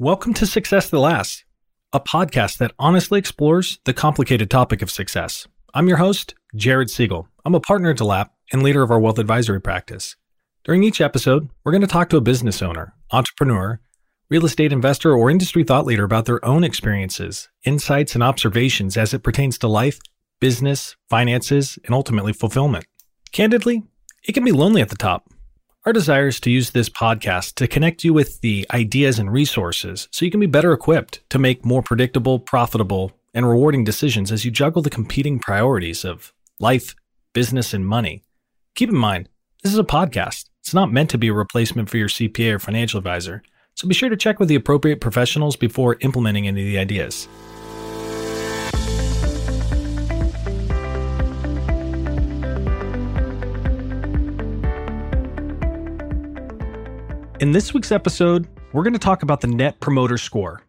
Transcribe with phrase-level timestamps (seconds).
[0.00, 1.42] Welcome to Success That Lasts,
[1.92, 5.48] a podcast that honestly explores the complicated topic of success.
[5.74, 7.26] I'm your host, Jared Siegel.
[7.44, 10.14] I'm a partner at Delap and leader of our wealth advisory practice.
[10.64, 13.80] During each episode, we're going to talk to a business owner, entrepreneur,
[14.30, 19.12] real estate investor, or industry thought leader about their own experiences, insights, and observations as
[19.12, 19.98] it pertains to life,
[20.38, 22.86] business, finances, and ultimately fulfillment.
[23.32, 23.82] Candidly,
[24.22, 25.28] it can be lonely at the top.
[25.88, 30.06] Our desire is to use this podcast to connect you with the ideas and resources
[30.12, 34.44] so you can be better equipped to make more predictable, profitable, and rewarding decisions as
[34.44, 36.94] you juggle the competing priorities of life,
[37.32, 38.22] business, and money.
[38.74, 39.30] Keep in mind,
[39.62, 40.50] this is a podcast.
[40.60, 43.42] It's not meant to be a replacement for your CPA or financial advisor,
[43.74, 47.28] so be sure to check with the appropriate professionals before implementing any of the ideas.
[57.40, 60.60] In this week's episode, we're going to talk about the Net Promoter Score.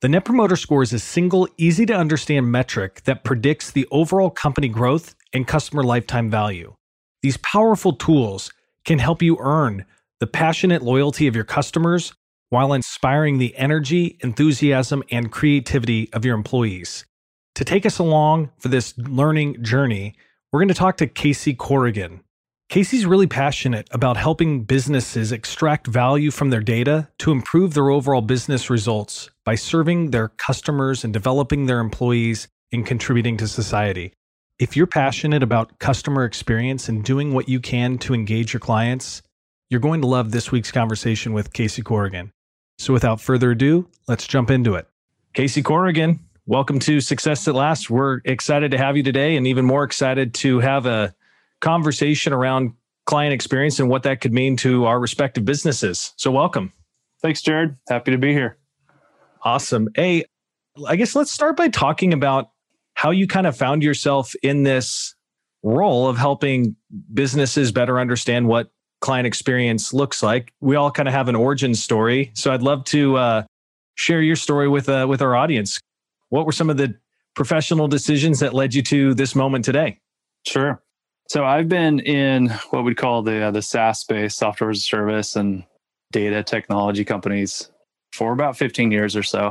[0.00, 4.30] The Net Promoter Score is a single, easy to understand metric that predicts the overall
[4.30, 6.74] company growth and customer lifetime value.
[7.22, 8.50] These powerful tools
[8.84, 9.84] can help you earn
[10.18, 12.12] the passionate loyalty of your customers
[12.48, 17.06] while inspiring the energy, enthusiasm, and creativity of your employees.
[17.54, 20.16] To take us along for this learning journey,
[20.50, 22.22] we're going to talk to Casey Corrigan.
[22.68, 28.22] Casey's really passionate about helping businesses extract value from their data to improve their overall
[28.22, 34.12] business results by serving their customers and developing their employees and contributing to society.
[34.58, 39.22] If you're passionate about customer experience and doing what you can to engage your clients,
[39.70, 42.32] you're going to love this week's conversation with Casey Corrigan.
[42.78, 44.88] So without further ado, let's jump into it.
[45.34, 47.88] Casey Corrigan, welcome to Success That Lasts.
[47.88, 51.14] We're excited to have you today and even more excited to have a
[51.60, 52.72] conversation around
[53.06, 56.12] client experience and what that could mean to our respective businesses.
[56.16, 56.72] So, welcome.
[57.22, 57.76] Thanks, Jared.
[57.88, 58.58] Happy to be here.
[59.42, 59.88] Awesome.
[59.94, 60.24] Hey,
[60.86, 62.50] I guess let's start by talking about
[62.94, 65.14] how you kind of found yourself in this
[65.62, 66.76] role of helping
[67.12, 70.52] businesses better understand what client experience looks like.
[70.60, 73.42] We all kind of have an origin story, so I'd love to uh,
[73.94, 75.78] share your story with uh, with our audience.
[76.30, 76.94] What were some of the
[77.34, 80.00] professional decisions that led you to this moment today?
[80.46, 80.82] Sure.
[81.28, 84.82] So I've been in what we'd call the uh, the SaaS space, software as a
[84.82, 85.64] service, and
[86.12, 87.70] data technology companies
[88.12, 89.50] for about 15 years or so.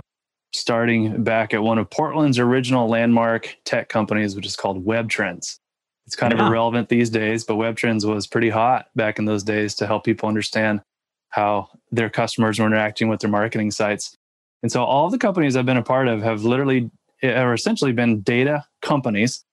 [0.53, 5.57] Starting back at one of Portland's original landmark tech companies, which is called WebTrends.
[6.07, 6.41] It's kind yeah.
[6.41, 10.05] of irrelevant these days, but WebTrends was pretty hot back in those days to help
[10.05, 10.81] people understand
[11.29, 14.15] how their customers were interacting with their marketing sites.
[14.63, 16.89] And so all the companies I've been a part of have literally
[17.21, 19.43] or essentially been data companies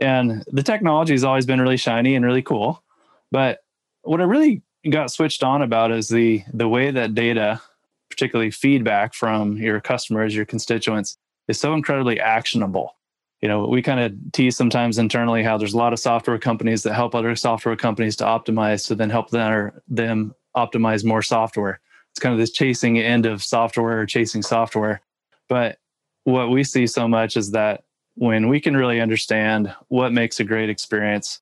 [0.00, 2.82] and the technology has always been really shiny and really cool.
[3.30, 3.60] But
[4.02, 7.60] what I really got switched on about is the the way that data,
[8.08, 11.18] particularly feedback from your customers, your constituents,
[11.48, 12.96] is so incredibly actionable.
[13.40, 16.82] You know, we kind of tease sometimes internally how there's a lot of software companies
[16.82, 21.80] that help other software companies to optimize to then help them, them optimize more software.
[22.10, 25.00] It's kind of this chasing end of software or chasing software.
[25.48, 25.78] But
[26.24, 27.84] what we see so much is that
[28.14, 31.40] when we can really understand what makes a great experience,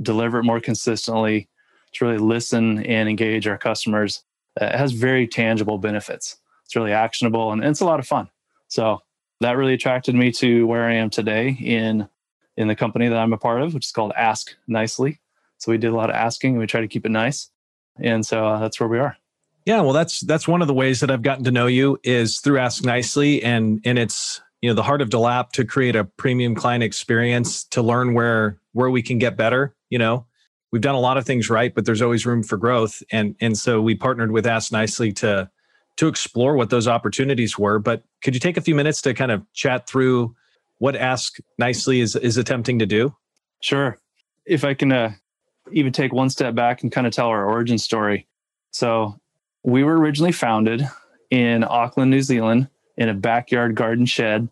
[0.00, 1.48] deliver it more consistently,
[1.94, 4.22] to really listen and engage our customers,
[4.60, 6.36] uh, it has very tangible benefits.
[6.64, 8.28] It's really actionable and it's a lot of fun.
[8.68, 9.00] So
[9.40, 12.08] that really attracted me to where I am today in
[12.56, 15.20] in the company that I'm a part of, which is called Ask Nicely.
[15.58, 17.50] So we did a lot of asking and we try to keep it nice.
[18.00, 19.16] And so uh, that's where we are.
[19.64, 22.40] Yeah, well that's that's one of the ways that I've gotten to know you is
[22.40, 26.04] through Ask Nicely and and it's you know the heart of delap to create a
[26.04, 30.26] premium client experience to learn where where we can get better you know?
[30.70, 33.02] We've done a lot of things right but there's always room for growth.
[33.10, 35.50] And and so we partnered with ask nicely to
[35.96, 37.78] to explore what those opportunities were.
[37.78, 40.34] But could you take a few minutes to kind of chat through
[40.78, 43.14] what ask nicely is is attempting to do?
[43.60, 43.98] Sure.
[44.44, 45.12] If i can uh,
[45.72, 48.26] even take one step back and kind of tell our origin story.
[48.70, 49.18] So
[49.62, 50.86] we were originally founded
[51.30, 54.48] in auckland new zealand in a backyard garden shed.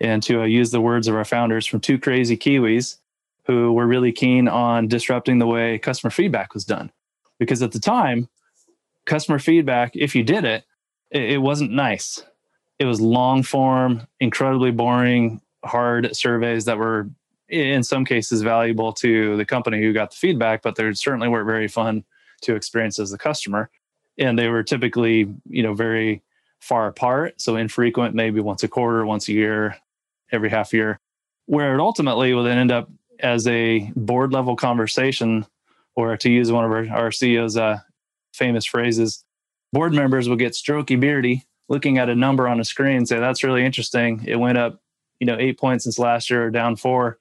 [0.00, 2.96] And to uh, use the words of our founders from two crazy Kiwis
[3.44, 6.90] who were really keen on disrupting the way customer feedback was done.
[7.38, 8.28] Because at the time,
[9.04, 10.64] customer feedback, if you did it,
[11.10, 12.24] it, it wasn't nice.
[12.78, 17.10] It was long form, incredibly boring, hard surveys that were
[17.50, 21.46] in some cases valuable to the company who got the feedback, but they certainly weren't
[21.46, 22.04] very fun
[22.42, 23.68] to experience as the customer.
[24.16, 26.22] And they were typically, you know, very
[26.60, 27.40] far apart.
[27.40, 29.76] So infrequent, maybe once a quarter, once a year,
[30.30, 31.00] every half year,
[31.46, 35.46] where it ultimately will then end up as a board level conversation,
[35.94, 37.78] or to use one of our, our CEO's uh,
[38.32, 39.24] famous phrases,
[39.72, 43.44] board members will get strokey beardy looking at a number on a screen, say, that's
[43.44, 44.22] really interesting.
[44.26, 44.82] It went up,
[45.20, 47.18] you know, eight points since last year, or down four.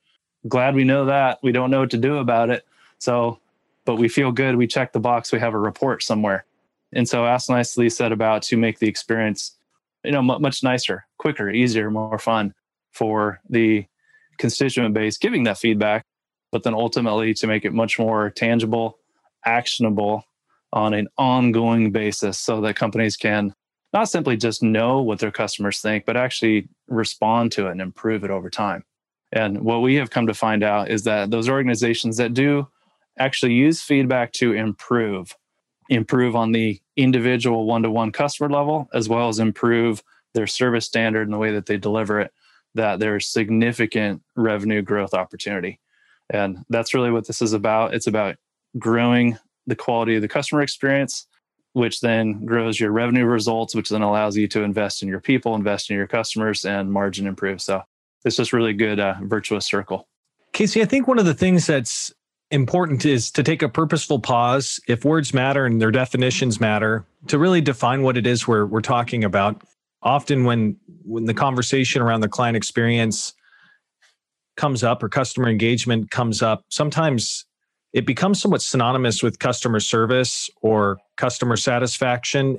[0.47, 1.39] Glad we know that.
[1.43, 2.65] We don't know what to do about it.
[2.97, 3.39] So,
[3.85, 4.55] but we feel good.
[4.55, 5.31] We check the box.
[5.31, 6.45] We have a report somewhere.
[6.93, 9.55] And so Ask Nicely set about to make the experience,
[10.03, 12.53] you know, much nicer, quicker, easier, more fun
[12.91, 13.85] for the
[14.37, 16.05] constituent base giving that feedback,
[16.51, 18.97] but then ultimately to make it much more tangible,
[19.45, 20.23] actionable
[20.73, 23.53] on an ongoing basis so that companies can
[23.91, 28.23] not simply just know what their customers think, but actually respond to it and improve
[28.23, 28.83] it over time.
[29.31, 32.67] And what we have come to find out is that those organizations that do
[33.17, 35.35] actually use feedback to improve,
[35.89, 40.03] improve on the individual one to one customer level, as well as improve
[40.33, 42.31] their service standard and the way that they deliver it,
[42.75, 45.79] that there's significant revenue growth opportunity.
[46.29, 47.95] And that's really what this is about.
[47.95, 48.37] It's about
[48.77, 51.27] growing the quality of the customer experience,
[51.73, 55.55] which then grows your revenue results, which then allows you to invest in your people,
[55.55, 57.61] invest in your customers, and margin improve.
[57.61, 57.81] So
[58.23, 60.07] it's just really good uh, virtuous circle.
[60.53, 62.13] Casey, I think one of the things that's
[62.51, 64.79] important is to take a purposeful pause.
[64.87, 68.81] If words matter and their definitions matter to really define what it is we're, we're
[68.81, 69.63] talking about.
[70.01, 73.33] Often when when the conversation around the client experience
[74.55, 77.45] comes up or customer engagement comes up sometimes
[77.93, 82.57] it becomes somewhat synonymous with customer service or customer satisfaction.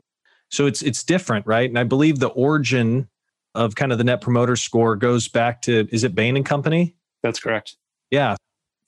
[0.50, 1.68] So it's it's different right?
[1.68, 3.08] And i believe the origin
[3.54, 6.94] of kind of the net promoter score goes back to is it bain and company?
[7.22, 7.76] That's correct.
[8.10, 8.36] Yeah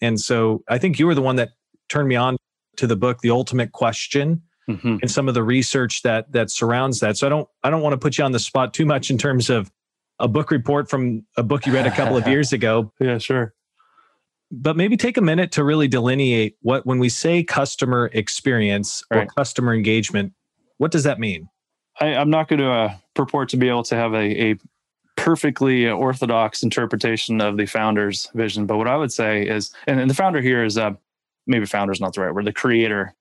[0.03, 1.51] and so i think you were the one that
[1.89, 2.37] turned me on
[2.77, 4.97] to the book the ultimate question mm-hmm.
[5.01, 7.17] and some of the research that that surrounds that.
[7.17, 9.19] So i don't i don't want to put you on the spot too much in
[9.19, 9.71] terms of
[10.19, 12.93] a book report from a book you read a couple of years ago.
[13.01, 13.55] Yeah sure.
[14.51, 19.27] But maybe take a minute to really delineate what when we say customer experience or
[19.27, 20.33] customer engagement
[20.79, 21.49] what does that mean?
[22.01, 24.57] I, am not going to uh, purport to be able to have a, a
[25.23, 28.67] perfectly orthodox interpretation of the founder's vision.
[28.67, 30.95] But what i would say is and, and the founder here is uh,
[31.47, 33.15] maybe founder is not the right word the creator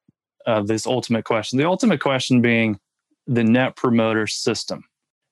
[0.48, 1.60] of this ultimate question.
[1.60, 2.80] The ultimate question being
[3.28, 4.84] the net promoter system.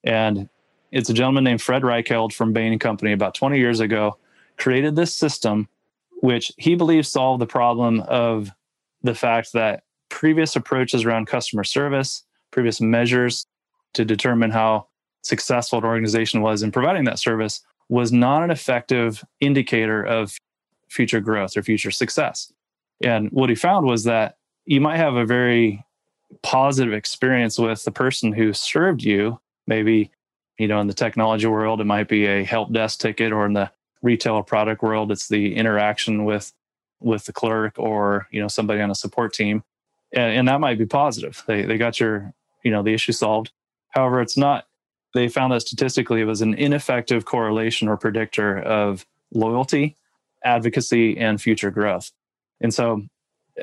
[0.04, 0.48] And
[0.92, 4.20] it's a gentleman named fred reichheld from bain and company about 20 years ago
[4.58, 5.68] created this system
[6.22, 8.52] which he believes solved the problem of
[9.02, 13.48] the fact that previous approaches around customer service, previous measures
[13.94, 14.86] to determine how
[15.24, 20.38] successful an organization was in providing that service was not an effective indicator of
[20.90, 22.52] future growth or future success.
[23.04, 25.84] And what he found was that you might have a very
[26.44, 29.40] positive experience with the person who served you.
[29.66, 30.12] Maybe,
[30.58, 33.54] you know, in the technology world, it might be a help desk ticket, or in
[33.54, 33.72] the
[34.02, 36.54] retail product world it's the interaction with
[37.02, 39.64] with the clerk or you know somebody on a support team
[40.14, 42.34] and, and, that might be positive they they got your
[42.64, 43.52] you know the issue solved
[43.90, 44.66] however it's not
[45.14, 49.98] they found that statistically it was an ineffective correlation or predictor of loyalty
[50.44, 52.12] advocacy and future growth
[52.62, 53.02] and so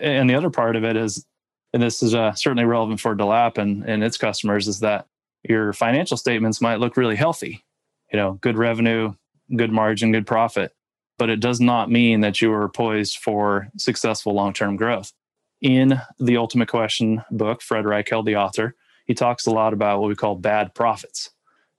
[0.01, 1.25] and the other part of it is
[1.73, 5.07] and this is uh, certainly relevant for delap and, and its customers is that
[5.43, 7.65] your financial statements might look really healthy
[8.13, 9.13] you know good revenue
[9.55, 10.73] good margin, good profit,
[11.19, 15.13] but it does not mean that you are poised for successful long term growth.
[15.61, 18.75] In the Ultimate Question book, Fred Reichheld, the author,
[19.07, 21.31] he talks a lot about what we call bad profits.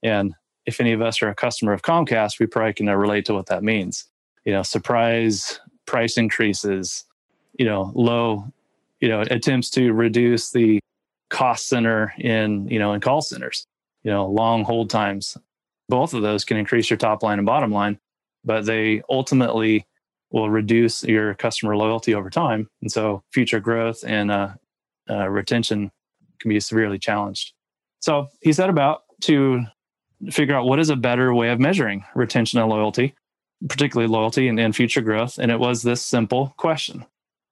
[0.03, 0.33] And
[0.65, 3.47] if any of us are a customer of Comcast, we probably can relate to what
[3.47, 4.05] that means.
[4.45, 7.05] You know, surprise price increases,
[7.57, 8.51] you know, low,
[8.99, 10.79] you know, attempts to reduce the
[11.29, 13.65] cost center in, you know, in call centers,
[14.03, 15.37] you know, long hold times,
[15.89, 17.97] both of those can increase your top line and bottom line,
[18.43, 19.85] but they ultimately
[20.31, 22.69] will reduce your customer loyalty over time.
[22.81, 24.49] And so future growth and uh,
[25.09, 25.91] uh, retention
[26.39, 27.53] can be severely challenged.
[27.99, 29.61] So he set about to
[30.31, 33.15] figure out what is a better way of measuring retention and loyalty,
[33.67, 35.37] particularly loyalty and, and future growth.
[35.37, 37.05] And it was this simple question.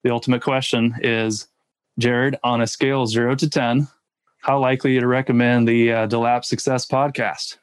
[0.04, 1.48] The ultimate question is
[1.98, 3.88] Jared, on a scale of zero to 10,
[4.42, 7.58] how likely you to recommend the uh, Delap Success podcast?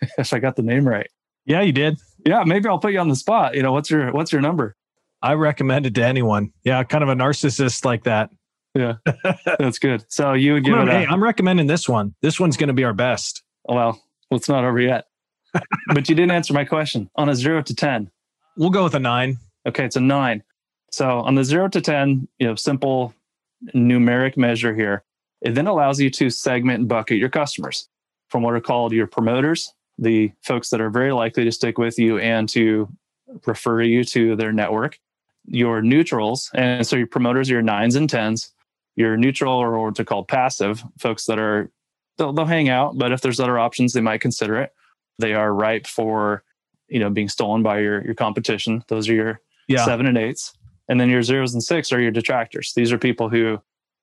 [0.18, 1.10] if I got the name right.
[1.44, 1.98] Yeah, you did.
[2.24, 3.54] Yeah, maybe I'll put you on the spot.
[3.54, 4.76] You know, what's your what's your number?
[5.20, 6.52] I recommend it to anyone.
[6.64, 8.30] Yeah, kind of a narcissist like that.
[8.74, 8.94] Yeah,
[9.58, 10.04] that's good.
[10.08, 10.88] So you would give it.
[10.88, 12.14] A, hey, I'm recommending this one.
[12.22, 13.42] This one's going to be our best.
[13.64, 14.00] Well,
[14.36, 15.06] it's not over yet.
[15.88, 17.10] but you didn't answer my question.
[17.16, 18.10] On a zero to ten,
[18.56, 19.38] we'll go with a nine.
[19.66, 20.42] Okay, it's a nine.
[20.90, 23.14] So on the zero to ten, you know, simple
[23.74, 25.04] numeric measure here.
[25.40, 27.88] It then allows you to segment and bucket your customers
[28.28, 31.98] from what are called your promoters, the folks that are very likely to stick with
[31.98, 32.88] you and to
[33.46, 34.98] refer you to their network,
[35.46, 38.52] your neutrals, and so your promoters are your nines and tens,
[38.96, 41.70] your neutral or what's called passive, folks that are
[42.18, 44.72] they'll, they'll hang out, but if there's other options, they might consider it.
[45.18, 46.42] They are ripe for,
[46.88, 48.84] you know, being stolen by your, your competition.
[48.88, 49.84] Those are your yeah.
[49.84, 50.52] seven and eights.
[50.88, 52.72] And then your zeros and six are your detractors.
[52.74, 53.60] These are people who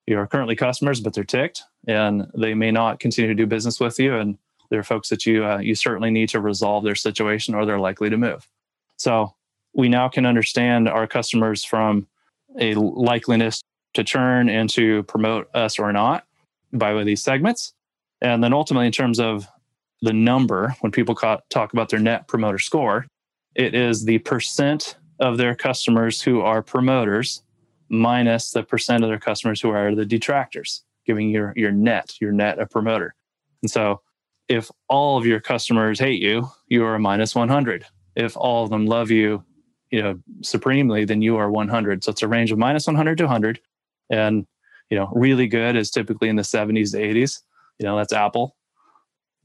[0.07, 3.79] you are currently customers, but they're ticked and they may not continue to do business
[3.79, 4.15] with you.
[4.15, 4.37] And
[4.69, 8.09] they're folks that you, uh, you certainly need to resolve their situation or they're likely
[8.09, 8.47] to move.
[8.97, 9.35] So
[9.73, 12.07] we now can understand our customers from
[12.57, 13.61] a likeliness
[13.93, 16.25] to churn and to promote us or not
[16.71, 17.73] by these segments.
[18.21, 19.47] And then ultimately, in terms of
[20.01, 23.05] the number, when people talk about their net promoter score,
[23.55, 27.43] it is the percent of their customers who are promoters
[27.89, 32.31] minus the percent of their customers who are the detractors, giving your, your net, your
[32.31, 33.15] net a promoter.
[33.61, 34.01] And so
[34.47, 37.85] if all of your customers hate you, you are a minus 100.
[38.15, 39.43] If all of them love you,
[39.91, 42.03] you know, supremely, then you are 100.
[42.03, 43.59] So it's a range of minus 100 to 100.
[44.09, 44.45] And,
[44.89, 47.41] you know, really good is typically in the 70s to 80s.
[47.79, 48.55] You know, that's Apple,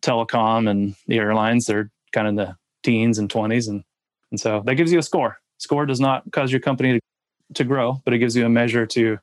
[0.03, 1.67] telecom, and the airlines.
[1.67, 3.69] They're kind of in the teens and 20s.
[3.69, 3.83] And,
[4.31, 5.39] and so that gives you a score.
[5.59, 7.01] Score does not cause your company to,
[7.55, 9.19] to grow, but it gives you a measure to, you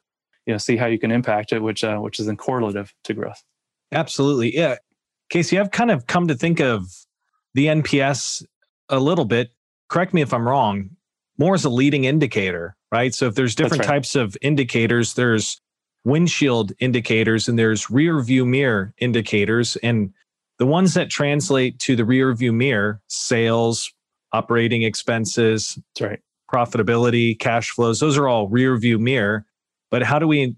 [0.47, 3.43] know, see how you can impact it, which, uh, which is then correlative to growth.
[3.91, 4.55] Absolutely.
[4.55, 4.77] Yeah.
[5.29, 6.87] Casey, I've kind of come to think of
[7.53, 8.45] the NPS
[8.89, 9.51] a little bit.
[9.89, 10.91] Correct me if I'm wrong,
[11.37, 13.13] more as a leading indicator, right?
[13.13, 13.89] So if there's different right.
[13.89, 15.59] types of indicators, there's
[16.03, 19.75] windshield indicators and there's rear view mirror indicators.
[19.77, 20.13] And
[20.57, 23.91] the ones that translate to the rear view mirror, sales,
[24.33, 26.19] operating expenses, That's right.
[26.51, 29.45] profitability, cash flows, those are all rear view mirror.
[29.89, 30.55] But how do we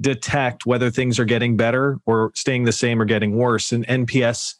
[0.00, 3.72] detect whether things are getting better or staying the same or getting worse?
[3.72, 4.54] And NPS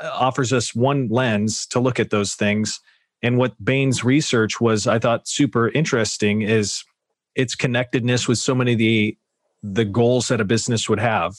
[0.00, 2.80] uh, offers us one lens to look at those things.
[3.22, 6.84] And what Bain's research was, I thought, super interesting is
[7.34, 9.16] its connectedness with so many of the
[9.72, 11.34] the goals that a business would have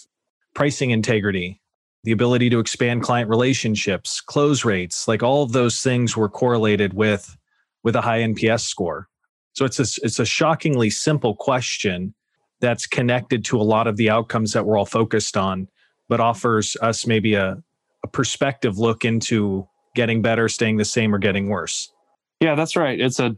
[0.53, 1.62] pricing integrity
[2.03, 6.93] the ability to expand client relationships close rates like all of those things were correlated
[6.93, 7.38] with
[7.84, 9.07] with a high nps score.
[9.53, 12.13] So it's a, it's a shockingly simple question
[12.60, 15.67] that's connected to a lot of the outcomes that we're all focused on
[16.10, 17.62] but offers us maybe a,
[18.03, 21.91] a perspective look into getting better staying the same or getting worse.
[22.39, 23.00] Yeah that's right.
[23.00, 23.36] It's a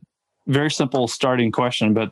[0.48, 2.12] very simple starting question but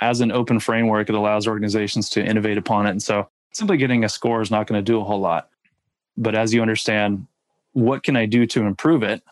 [0.00, 2.90] as an open framework, it allows organizations to innovate upon it.
[2.90, 5.50] And so simply getting a score is not going to do a whole lot.
[6.16, 7.26] But as you understand,
[7.72, 9.22] what can I do to improve it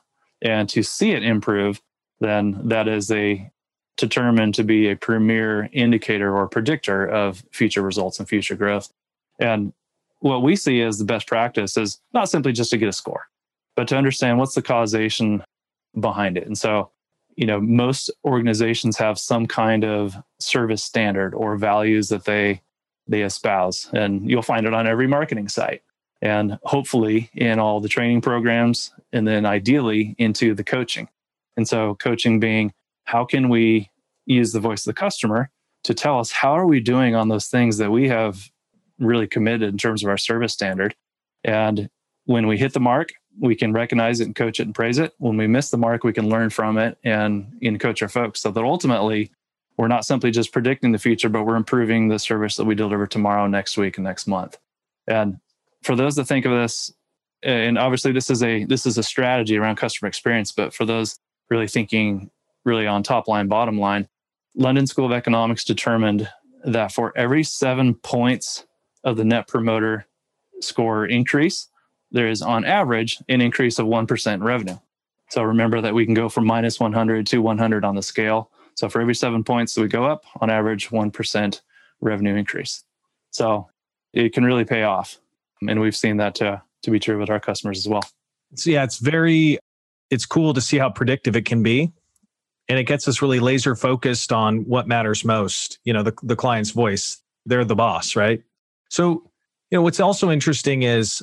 [0.43, 1.81] and to see it improve,
[2.21, 3.51] then that is a
[3.97, 8.93] determined to be a premier indicator or predictor of future results and future growth.
[9.41, 9.73] And
[10.21, 13.29] what we see as the best practice is not simply just to get a score,
[13.75, 15.43] but to understand what's the causation
[15.99, 16.47] behind it.
[16.47, 16.91] And so
[17.39, 22.61] you know most organizations have some kind of service standard or values that they
[23.07, 25.83] they espouse and you'll find it on every marketing site.
[26.21, 31.09] And hopefully in all the training programs and then ideally into the coaching.
[31.57, 33.89] And so coaching being how can we
[34.27, 35.49] use the voice of the customer
[35.85, 38.51] to tell us how are we doing on those things that we have
[38.99, 40.97] really committed in terms of our service standard?
[41.45, 41.89] And
[42.25, 45.15] when we hit the mark we can recognize it and coach it and praise it.
[45.19, 48.41] When we miss the mark, we can learn from it and, and coach our folks
[48.41, 49.31] so that ultimately
[49.77, 53.07] we're not simply just predicting the future, but we're improving the service that we deliver
[53.07, 54.59] tomorrow, next week, and next month.
[55.07, 55.39] And
[55.83, 56.93] for those that think of this,
[57.43, 61.19] and obviously this is a this is a strategy around customer experience, but for those
[61.49, 62.31] really thinking
[62.65, 64.09] really on top line, bottom line,
[64.57, 66.29] London School of Economics determined
[66.65, 68.67] that for every seven points
[69.05, 70.07] of the net promoter
[70.61, 71.69] score increase,
[72.11, 74.79] there is on average an increase of 1% in revenue.
[75.31, 78.51] So remember that we can go from minus 100 to 100 on the scale.
[78.75, 81.61] So for every seven points that we go up, on average, 1%
[82.01, 82.85] revenue increase.
[83.31, 83.69] So
[84.13, 85.19] it can really pay off.
[85.67, 88.03] And we've seen that to, to be true with our customers as well.
[88.55, 89.59] So yeah, it's very,
[90.11, 91.93] it's cool to see how predictive it can be.
[92.69, 96.37] And it gets us really laser focused on what matters most, you know, the, the
[96.37, 97.21] client's voice.
[97.47, 98.43] They're the boss, right?
[98.91, 99.31] So,
[99.71, 101.23] you know, what's also interesting is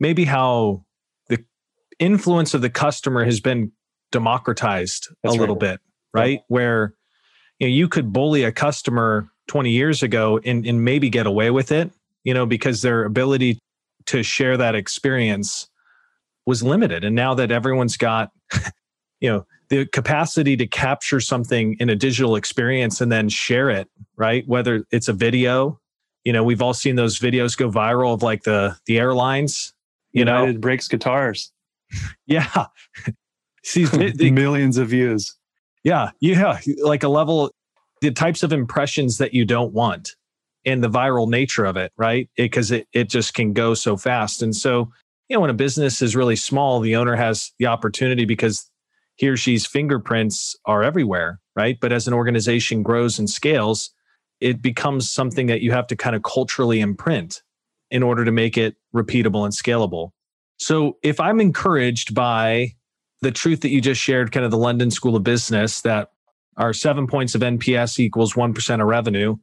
[0.00, 0.84] maybe how
[1.28, 1.44] the
[1.98, 3.72] influence of the customer has been
[4.12, 5.72] democratized That's a little right.
[5.72, 5.80] bit,
[6.12, 6.38] right?
[6.38, 6.44] Yeah.
[6.48, 6.94] Where
[7.58, 11.50] you know you could bully a customer 20 years ago and, and maybe get away
[11.50, 11.90] with it,
[12.22, 13.58] you know, because their ability
[14.06, 15.68] to share that experience
[16.46, 17.04] was limited.
[17.04, 18.30] And now that everyone's got,
[19.20, 23.88] you know, the capacity to capture something in a digital experience and then share it,
[24.16, 24.46] right?
[24.46, 25.80] Whether it's a video,
[26.24, 29.73] you know, we've all seen those videos go viral of like the the airlines
[30.14, 31.52] you United know, breaks guitars.
[32.26, 32.66] Yeah.
[33.62, 35.36] See, the, millions of views.
[35.84, 36.10] Yeah.
[36.20, 36.58] Yeah.
[36.82, 37.52] Like a level,
[38.00, 40.10] the types of impressions that you don't want.
[40.64, 42.28] and the viral nature of it, right?
[42.36, 44.42] Because it, it, it just can go so fast.
[44.42, 44.90] And so,
[45.28, 48.70] you know, when a business is really small, the owner has the opportunity because
[49.16, 51.78] he or she's fingerprints are everywhere, right?
[51.80, 53.90] But as an organization grows and scales,
[54.40, 57.42] it becomes something that you have to kind of culturally imprint
[57.94, 60.10] in order to make it repeatable and scalable.
[60.58, 62.72] So if I'm encouraged by
[63.22, 66.10] the truth that you just shared, kind of the London School of Business, that
[66.56, 69.36] our seven points of NPS equals 1% of revenue.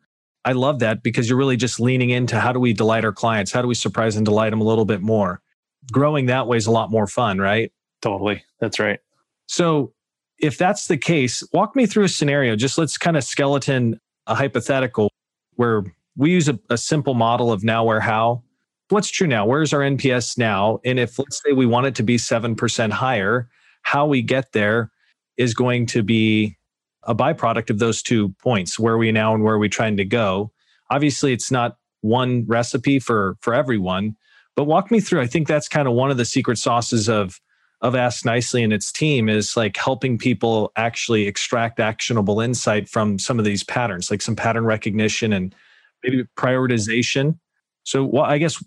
[0.43, 3.53] I love that because you're really just leaning into how do we delight our clients?
[3.53, 5.41] How do we surprise and delight them a little bit more?
[5.89, 7.72] Growing that way is a lot more fun, right?
[8.01, 8.43] Totally.
[8.60, 9.00] That's right.
[9.48, 9.93] So,
[10.39, 12.58] if that's the case, walk me through a scenario.
[12.58, 15.10] Just let's kind of skeleton a hypothetical
[15.55, 15.84] where
[16.15, 18.44] we use a, a simple model of now, where, how.
[18.89, 19.46] What's true now?
[19.46, 20.80] Where's our NPS now?
[20.84, 23.50] And if let's say we want it to be 7% higher,
[23.84, 24.91] how we get there
[25.38, 26.58] is going to be
[27.03, 30.51] a byproduct of those two points where we now and where we trying to go
[30.89, 34.15] obviously it's not one recipe for for everyone
[34.56, 37.39] but walk me through i think that's kind of one of the secret sauces of
[37.82, 43.18] of ask nicely and its team is like helping people actually extract actionable insight from
[43.18, 45.56] some of these patterns like some pattern recognition and
[46.03, 47.38] maybe prioritization
[47.84, 48.63] so well, i guess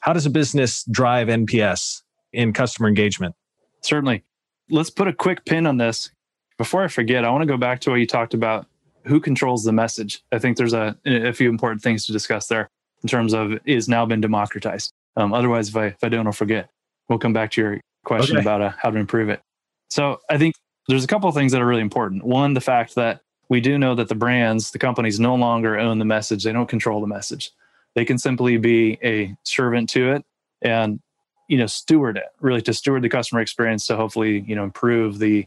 [0.00, 2.02] how does a business drive nps
[2.32, 3.34] in customer engagement
[3.82, 4.22] certainly
[4.70, 6.10] let's put a quick pin on this
[6.58, 8.66] before I forget, I want to go back to what you talked about
[9.04, 10.22] who controls the message.
[10.32, 12.68] I think there's a, a few important things to discuss there
[13.02, 14.92] in terms of is now been democratized.
[15.16, 16.68] Um, otherwise, if I, if I don't, I'll forget.
[17.08, 18.44] We'll come back to your question okay.
[18.44, 19.40] about uh, how to improve it.
[19.88, 20.56] So I think
[20.88, 22.24] there's a couple of things that are really important.
[22.24, 25.98] One, the fact that we do know that the brands, the companies no longer own
[25.98, 26.44] the message.
[26.44, 27.50] They don't control the message.
[27.94, 30.24] They can simply be a servant to it
[30.62, 31.00] and,
[31.48, 35.18] you know, steward it really to steward the customer experience to hopefully, you know, improve
[35.18, 35.46] the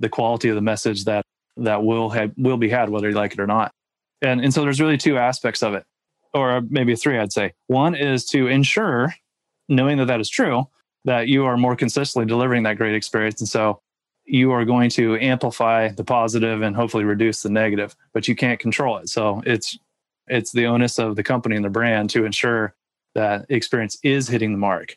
[0.00, 1.24] the quality of the message that
[1.56, 3.72] that will have will be had whether you like it or not
[4.22, 5.84] and and so there's really two aspects of it
[6.34, 9.12] or maybe three i'd say one is to ensure
[9.68, 10.66] knowing that that is true
[11.04, 13.80] that you are more consistently delivering that great experience and so
[14.28, 18.60] you are going to amplify the positive and hopefully reduce the negative but you can't
[18.60, 19.08] control it.
[19.08, 19.78] So it's
[20.26, 22.74] it's the onus of the company and the brand to ensure
[23.14, 24.96] that experience is hitting the mark.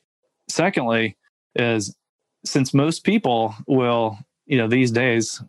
[0.50, 1.18] Secondly
[1.56, 1.96] is
[2.44, 5.42] since most people will you know these days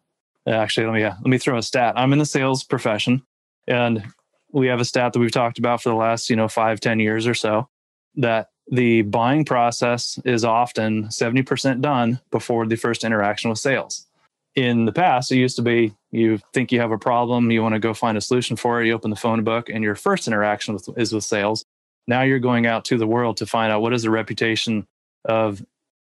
[0.47, 1.95] actually let me let me throw a stat.
[1.97, 3.23] I'm in the sales profession
[3.67, 4.05] and
[4.53, 7.01] we have a stat that we've talked about for the last you know five ten
[7.01, 7.69] years or so
[8.17, 14.07] that the buying process is often 70% done before the first interaction with sales
[14.55, 17.75] in the past it used to be you think you have a problem you want
[17.75, 20.27] to go find a solution for it you open the phone book and your first
[20.29, 21.65] interaction with, is with sales
[22.07, 24.87] now you're going out to the world to find out what is the reputation
[25.25, 25.65] of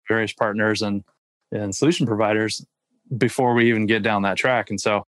[0.08, 1.04] various partners and
[1.52, 2.64] and solution providers
[3.16, 4.70] before we even get down that track.
[4.70, 5.04] And so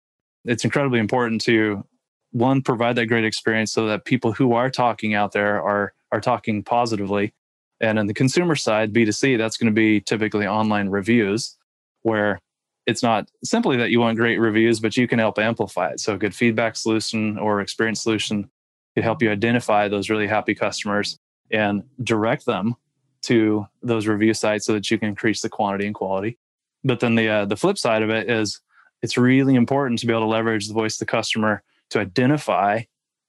[0.45, 1.85] it's incredibly important to
[2.31, 6.21] one provide that great experience so that people who are talking out there are are
[6.21, 7.33] talking positively.
[7.81, 11.57] And on the consumer side, B2C, that's going to be typically online reviews
[12.03, 12.39] where
[12.85, 15.99] it's not simply that you want great reviews, but you can help amplify it.
[15.99, 18.49] So a good feedback solution or experience solution
[18.93, 21.17] could help you identify those really happy customers
[21.49, 22.75] and direct them
[23.23, 26.37] to those review sites so that you can increase the quantity and quality.
[26.83, 28.59] But then the uh, the flip side of it is
[29.01, 32.81] it's really important to be able to leverage the voice of the customer to identify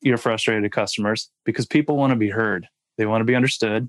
[0.05, 2.69] your frustrated customers because people want to be heard.
[2.97, 3.89] They want to be understood.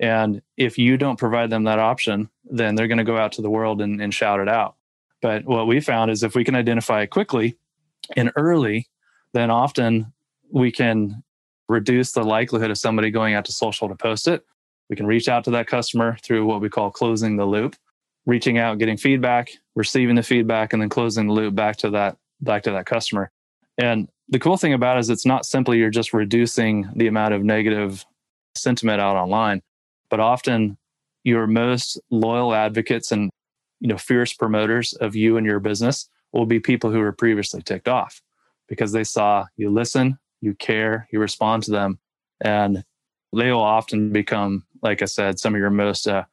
[0.00, 3.42] And if you don't provide them that option, then they're going to go out to
[3.42, 4.76] the world and, and shout it out.
[5.22, 7.56] But what we found is if we can identify it quickly
[8.16, 8.88] and early,
[9.32, 10.12] then often
[10.50, 11.22] we can
[11.68, 14.44] reduce the likelihood of somebody going out to social to post it.
[14.88, 17.74] We can reach out to that customer through what we call closing the loop
[18.26, 22.18] reaching out, getting feedback, receiving the feedback, and then closing the loop back to that
[22.40, 23.30] back to that customer.
[23.78, 27.34] And the cool thing about it is it's not simply you're just reducing the amount
[27.34, 28.04] of negative
[28.56, 29.62] sentiment out online,
[30.10, 30.76] but often
[31.24, 33.30] your most loyal advocates and
[33.80, 37.62] you know fierce promoters of you and your business will be people who were previously
[37.62, 38.20] ticked off
[38.68, 41.98] because they saw you listen, you care, you respond to them,
[42.40, 42.84] and
[43.34, 46.24] they will often become, like I said, some of your most uh,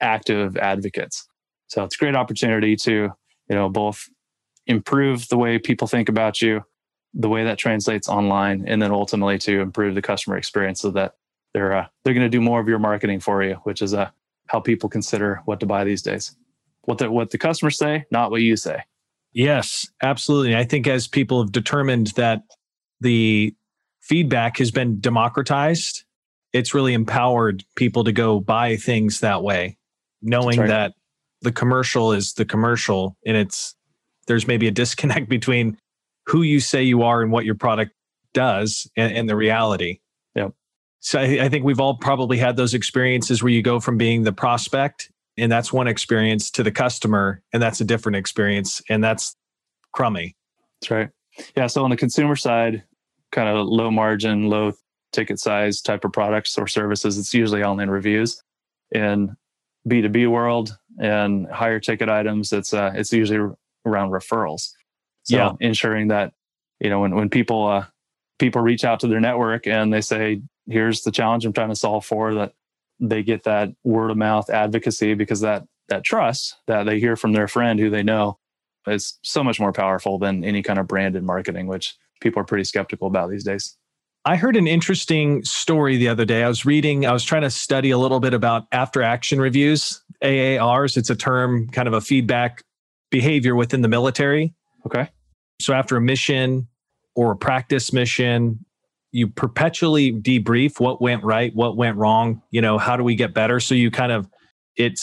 [0.00, 1.26] active advocates.
[1.68, 4.08] So it's a great opportunity to, you know, both
[4.66, 6.64] improve the way people think about you,
[7.14, 11.14] the way that translates online, and then ultimately to improve the customer experience so that
[11.54, 14.10] they're uh, they're going to do more of your marketing for you, which is uh,
[14.46, 16.36] how people consider what to buy these days.
[16.82, 18.82] What the what the customers say, not what you say.
[19.32, 20.56] Yes, absolutely.
[20.56, 22.42] I think as people have determined that
[23.00, 23.54] the
[24.00, 26.04] feedback has been democratized,
[26.52, 29.78] it's really empowered people to go buy things that way,
[30.20, 30.68] knowing right.
[30.68, 30.94] that
[31.42, 33.74] the commercial is the commercial and it's
[34.26, 35.78] there's maybe a disconnect between
[36.30, 37.92] who you say you are and what your product
[38.32, 39.98] does and, and the reality.
[40.36, 40.52] Yep.
[41.00, 44.22] So I, I think we've all probably had those experiences where you go from being
[44.22, 49.02] the prospect, and that's one experience, to the customer, and that's a different experience, and
[49.02, 49.36] that's
[49.92, 50.36] crummy.
[50.80, 51.08] That's right.
[51.56, 51.66] Yeah.
[51.66, 52.84] So on the consumer side,
[53.32, 54.72] kind of low margin, low
[55.12, 58.40] ticket size type of products or services, it's usually online reviews.
[58.92, 59.36] In
[59.88, 63.52] B2B world and higher ticket items, it's uh, it's usually
[63.84, 64.70] around referrals.
[65.30, 65.52] So Yeah.
[65.60, 66.32] ensuring that,
[66.80, 67.86] you know, when, when people uh,
[68.38, 71.76] people reach out to their network and they say, here's the challenge I'm trying to
[71.76, 72.54] solve for, that
[72.98, 77.32] they get that word of mouth advocacy because that that trust that they hear from
[77.32, 78.38] their friend who they know
[78.86, 82.64] is so much more powerful than any kind of branded marketing, which people are pretty
[82.64, 83.76] skeptical about these days.
[84.24, 86.42] I heard an interesting story the other day.
[86.42, 90.02] I was reading, I was trying to study a little bit about after action reviews,
[90.22, 90.96] AARs.
[90.98, 92.62] It's a term, kind of a feedback
[93.10, 94.54] behavior within the military.
[94.86, 95.08] Okay.
[95.60, 96.68] So after a mission
[97.14, 98.64] or a practice mission,
[99.12, 103.34] you perpetually debrief what went right, what went wrong, you know, how do we get
[103.34, 103.60] better?
[103.60, 104.28] So you kind of,
[104.76, 104.98] it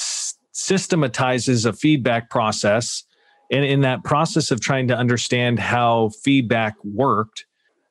[0.53, 3.03] systematizes a feedback process.
[3.51, 7.45] And in that process of trying to understand how feedback worked,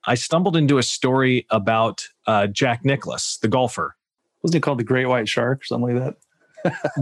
[0.06, 3.96] I stumbled into a story about uh, Jack Nicklaus, the golfer,
[4.42, 6.16] Wasn't he called the Great White Shark or something like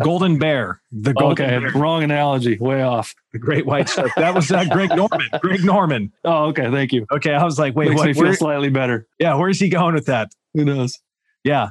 [0.02, 1.12] Golden Bear, the?
[1.12, 1.58] Golden okay.
[1.58, 2.56] Bear, Wrong analogy.
[2.58, 3.14] Way off.
[3.32, 4.10] the Great White Shark.
[4.16, 5.28] That was uh, Greg Norman.
[5.40, 6.12] Greg Norman.
[6.24, 6.70] Oh, okay.
[6.70, 7.06] Thank you.
[7.12, 8.06] Okay, I was like, wait, Makes what?
[8.08, 9.06] me feel Where, slightly better.
[9.18, 10.30] yeah, where's he going with that?
[10.54, 10.98] Who knows?
[11.44, 11.70] Yeah.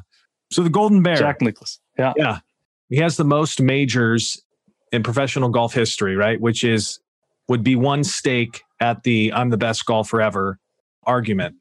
[0.52, 1.80] So the Golden Bear, Jack Nicklaus.
[1.98, 2.14] Yeah.
[2.16, 2.40] yeah,
[2.90, 4.42] he has the most majors
[4.92, 6.40] in professional golf history, right?
[6.40, 7.00] Which is
[7.50, 10.60] would be one stake at the "I'm the best golfer ever"
[11.06, 11.56] argument.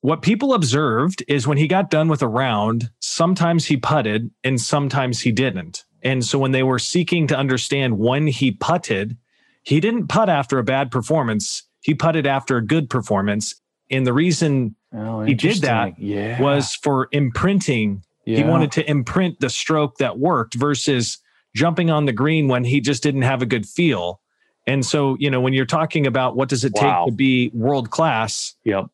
[0.00, 4.60] What people observed is when he got done with a round, sometimes he putted and
[4.60, 5.84] sometimes he didn't.
[6.02, 9.16] And so when they were seeking to understand when he putted,
[9.64, 11.64] he didn't putt after a bad performance.
[11.80, 13.54] He putted after a good performance.
[13.90, 15.98] And the reason Oh, He did that.
[15.98, 16.40] Yeah.
[16.40, 21.16] was for imprinting he wanted to imprint the stroke that worked versus
[21.56, 24.20] jumping on the green when he just didn't have a good feel.
[24.66, 27.04] And so, you know, when you're talking about what does it Wow.
[27.06, 28.86] take to be world class, Yep.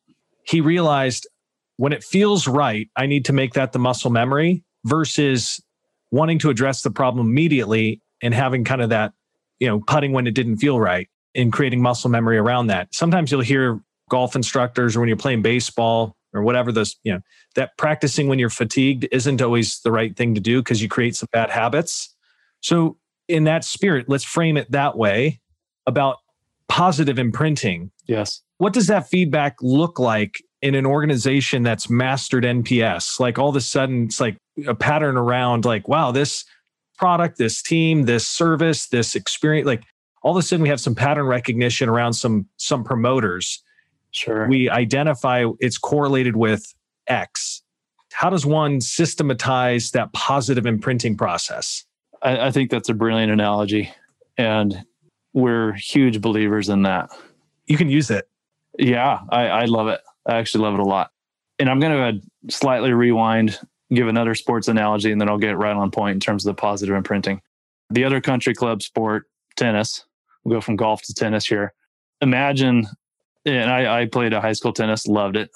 [0.45, 1.27] He realized
[1.77, 5.61] when it feels right, I need to make that the muscle memory versus
[6.11, 9.13] wanting to address the problem immediately and having kind of that,
[9.59, 12.93] you know, putting when it didn't feel right and creating muscle memory around that.
[12.93, 17.19] Sometimes you'll hear golf instructors or when you're playing baseball or whatever those, you know,
[17.55, 21.15] that practicing when you're fatigued isn't always the right thing to do because you create
[21.15, 22.13] some bad habits.
[22.61, 25.41] So, in that spirit, let's frame it that way
[25.87, 26.17] about
[26.67, 28.41] positive imprinting Yes.
[28.57, 33.19] What does that feedback look like in an organization that's mastered NPS?
[33.19, 34.37] Like all of a sudden, it's like
[34.67, 36.45] a pattern around like, wow, this
[36.97, 39.83] product, this team, this service, this experience, like
[40.21, 43.61] all of a sudden we have some pattern recognition around some some promoters.
[44.11, 44.47] Sure.
[44.47, 46.73] We identify it's correlated with
[47.07, 47.61] X.
[48.13, 51.83] How does one systematize that positive imprinting process?
[52.21, 53.91] I, I think that's a brilliant analogy.
[54.37, 54.85] And
[55.33, 57.09] we're huge believers in that.
[57.67, 58.29] You can use it.
[58.77, 60.01] Yeah, I, I love it.
[60.25, 61.11] I actually love it a lot.
[61.59, 63.59] And I'm going to slightly rewind,
[63.93, 66.59] give another sports analogy, and then I'll get right on point in terms of the
[66.59, 67.41] positive imprinting.
[67.89, 70.05] The other country club sport, tennis,
[70.43, 71.73] we'll go from golf to tennis here.
[72.21, 72.87] Imagine,
[73.45, 75.51] and I, I played a high school tennis, loved it.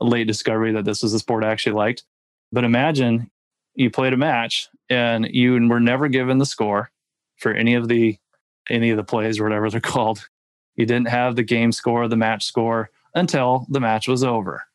[0.00, 2.04] A late discovery that this was a sport I actually liked.
[2.52, 3.30] But imagine
[3.74, 6.90] you played a match and you were never given the score
[7.36, 8.16] for any of the
[8.70, 10.28] any of the plays or whatever they're called.
[10.76, 14.66] You didn't have the game score, the match score until the match was over.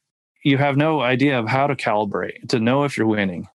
[0.43, 3.47] You have no idea of how to calibrate to know if you're winning.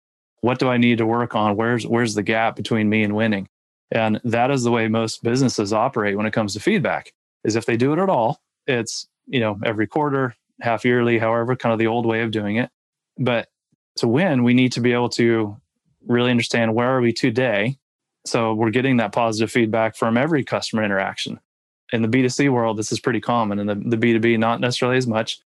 [0.42, 1.56] What do I need to work on?
[1.56, 3.48] Where's where's the gap between me and winning?
[3.92, 7.14] And that is the way most businesses operate when it comes to feedback.
[7.46, 11.56] Is if they do it at all, it's, you know, every quarter, half yearly, however,
[11.56, 12.70] kind of the old way of doing it.
[13.18, 13.48] But
[13.98, 15.56] to win, we need to be able to
[16.08, 17.78] really understand where are we today.
[18.26, 21.40] So we're getting that positive feedback from every customer interaction
[21.94, 23.60] in the B2C world, this is pretty common.
[23.60, 25.38] In the, the B2B, not necessarily as much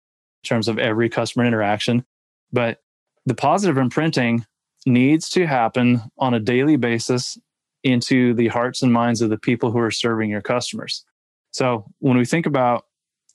[0.44, 2.06] in terms of every customer interaction.
[2.54, 2.80] But
[3.26, 4.46] the positive imprinting
[4.86, 7.38] needs to happen on a daily basis
[7.84, 11.04] into the hearts and minds of the people who are serving your customers.
[11.52, 12.86] So when we think about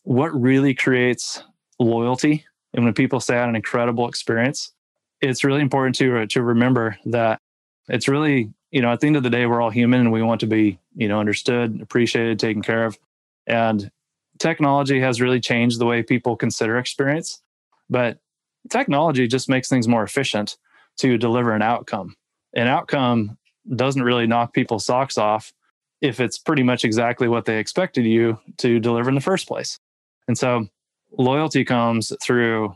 [0.04, 1.44] what really creates
[1.78, 4.72] loyalty, and when people say I had an incredible experience,
[5.20, 7.38] it's really important to, to remember that
[7.88, 10.22] it's really you know, at the end of the day, we're all human and we
[10.22, 12.98] want to be, you know, understood, appreciated, taken care of.
[13.46, 13.90] And
[14.38, 17.42] technology has really changed the way people consider experience.
[17.90, 18.18] But
[18.70, 20.56] technology just makes things more efficient
[20.96, 22.16] to deliver an outcome.
[22.54, 23.36] An outcome
[23.76, 25.52] doesn't really knock people's socks off
[26.00, 29.78] if it's pretty much exactly what they expected you to deliver in the first place.
[30.28, 30.66] And so
[31.18, 32.74] loyalty comes through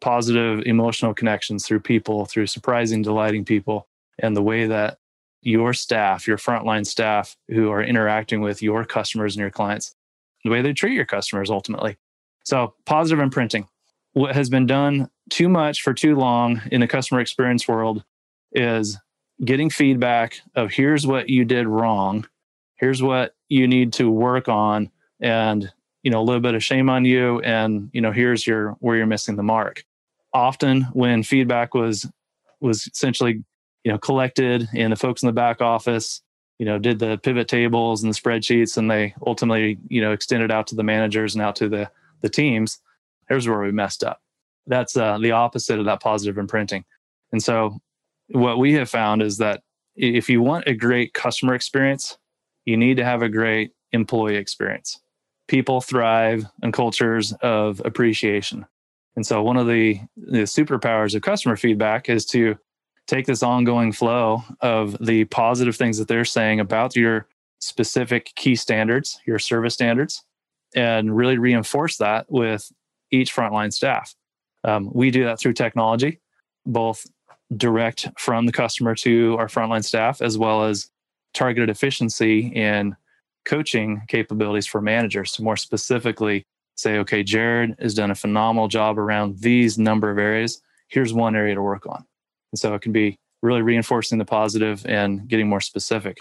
[0.00, 4.98] positive emotional connections through people, through surprising, delighting people, and the way that
[5.42, 9.94] your staff, your frontline staff who are interacting with your customers and your clients,
[10.44, 11.96] the way they treat your customers ultimately.
[12.44, 13.68] So, positive imprinting.
[14.14, 18.02] What has been done too much for too long in the customer experience world
[18.52, 18.98] is
[19.44, 22.26] getting feedback of here's what you did wrong,
[22.76, 25.70] here's what you need to work on, and
[26.02, 28.96] you know a little bit of shame on you, and you know here's your where
[28.96, 29.84] you're missing the mark.
[30.32, 32.10] Often, when feedback was
[32.60, 33.44] was essentially
[33.88, 36.20] you know collected and the folks in the back office
[36.58, 40.50] you know did the pivot tables and the spreadsheets and they ultimately you know extended
[40.50, 42.80] out to the managers and out to the the teams.
[43.30, 44.20] Here's where we messed up.
[44.66, 46.84] That's uh, the opposite of that positive imprinting
[47.32, 47.78] and so
[48.28, 49.62] what we have found is that
[49.96, 52.18] if you want a great customer experience
[52.66, 55.00] you need to have a great employee experience.
[55.46, 58.66] People thrive in cultures of appreciation.
[59.16, 62.58] And so one of the, the superpowers of customer feedback is to
[63.08, 67.26] take this ongoing flow of the positive things that they're saying about your
[67.58, 70.24] specific key standards, your service standards,
[70.76, 72.70] and really reinforce that with
[73.10, 74.14] each frontline staff.
[74.62, 76.20] Um, we do that through technology,
[76.66, 77.06] both
[77.56, 80.90] direct from the customer to our frontline staff, as well as
[81.32, 82.94] targeted efficiency in
[83.46, 86.44] coaching capabilities for managers to more specifically
[86.74, 90.60] say, okay, Jared has done a phenomenal job around these number of areas.
[90.88, 92.04] Here's one area to work on.
[92.52, 96.18] And so it can be really reinforcing the positive and getting more specific.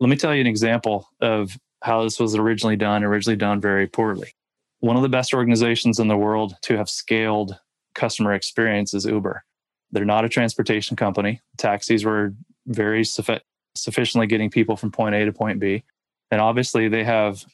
[0.00, 3.86] Let me tell you an example of how this was originally done, originally done very
[3.86, 4.32] poorly.
[4.80, 7.58] One of the best organizations in the world to have scaled
[7.94, 9.44] customer experience is Uber.
[9.92, 11.40] They're not a transportation company.
[11.58, 12.34] Taxis were
[12.66, 13.40] very suffi-
[13.76, 15.84] sufficiently getting people from point A to point B.
[16.30, 17.44] And obviously, they have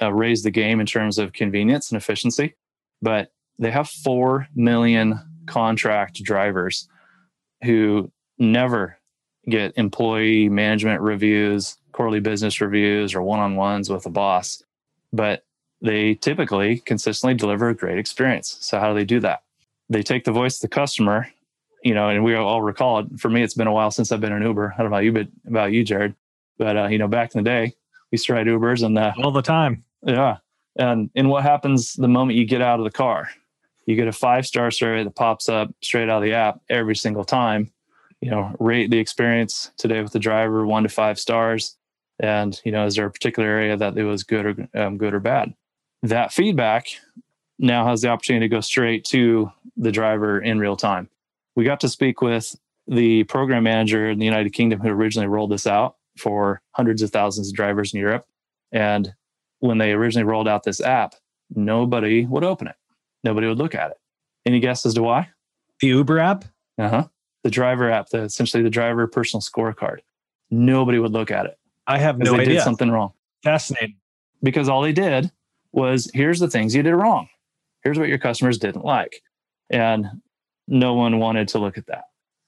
[0.00, 2.54] uh, raised the game in terms of convenience and efficiency,
[3.00, 6.88] but they have 4 million contract drivers
[7.64, 8.98] who never
[9.48, 14.62] get employee management reviews, quarterly business reviews, or one on ones with a boss,
[15.12, 15.44] but
[15.80, 18.56] they typically consistently deliver a great experience.
[18.60, 19.42] So, how do they do that?
[19.90, 21.28] They take the voice of the customer,
[21.82, 23.06] you know, and we all recall it.
[23.18, 24.74] For me, it's been a while since I've been an Uber.
[24.74, 26.14] I don't know about you, but about you, Jared.
[26.56, 27.74] But, uh, you know, back in the day,
[28.10, 29.84] we used to ride Ubers and uh, all the time.
[30.02, 30.38] Yeah.
[30.76, 33.28] And, and what happens the moment you get out of the car?
[33.86, 36.96] You get a five star survey that pops up straight out of the app every
[36.96, 37.70] single time.
[38.20, 41.76] You know, rate the experience today with the driver one to five stars,
[42.18, 45.12] and you know, is there a particular area that it was good or um, good
[45.12, 45.54] or bad?
[46.02, 46.88] That feedback
[47.58, 51.08] now has the opportunity to go straight to the driver in real time.
[51.54, 55.50] We got to speak with the program manager in the United Kingdom who originally rolled
[55.50, 58.26] this out for hundreds of thousands of drivers in Europe.
[58.72, 59.14] And
[59.60, 61.14] when they originally rolled out this app,
[61.54, 62.76] nobody would open it
[63.24, 63.96] nobody would look at it.
[64.46, 65.30] Any guess as to why?
[65.80, 66.44] The Uber app?
[66.78, 67.08] Uh huh.
[67.42, 69.98] The driver app, the essentially the driver personal scorecard.
[70.50, 71.58] Nobody would look at it.
[71.86, 72.54] I have no they idea.
[72.54, 73.12] did something wrong.
[73.42, 73.96] Fascinating.
[74.42, 75.30] Because all they did
[75.72, 77.28] was here's the things you did wrong.
[77.82, 79.22] Here's what your customers didn't like.
[79.70, 80.06] And
[80.68, 82.04] no one wanted to look at that.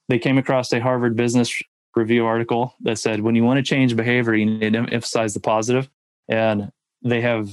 [0.08, 1.62] They came across a Harvard Business
[1.94, 5.40] Review article that said when you want to change behavior, you need to emphasize the
[5.40, 5.88] positive.
[6.28, 6.70] And
[7.02, 7.50] they have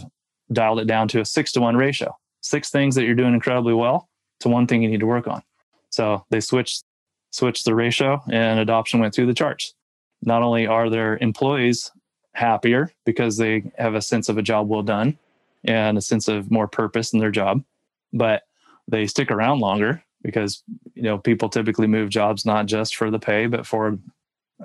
[0.51, 3.73] dialed it down to a six to one ratio six things that you're doing incredibly
[3.73, 4.07] well
[4.41, 5.41] to one thing you need to work on.
[5.89, 6.83] So they switched
[7.31, 9.73] switched the ratio and adoption went through the charts.
[10.21, 11.89] Not only are their employees
[12.33, 15.17] happier because they have a sense of a job well done
[15.63, 17.63] and a sense of more purpose in their job,
[18.11, 18.43] but
[18.87, 23.19] they stick around longer because you know people typically move jobs not just for the
[23.19, 23.97] pay but for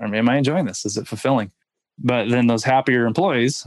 [0.01, 0.85] I mean, am I enjoying this?
[0.85, 1.51] Is it fulfilling?
[1.99, 3.67] But then those happier employees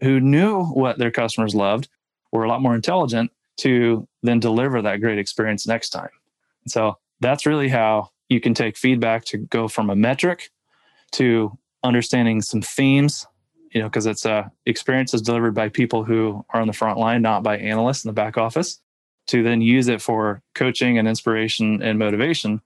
[0.00, 1.88] who knew what their customers loved
[2.32, 6.10] were a lot more intelligent to then deliver that great experience next time.
[6.64, 10.50] And so that's really how you can take feedback to go from a metric
[11.12, 13.26] to understanding some themes,
[13.72, 16.72] you know, because it's a uh, experience is delivered by people who are on the
[16.72, 18.80] front line, not by analysts in the back office,
[19.26, 22.60] to then use it for coaching and inspiration and motivation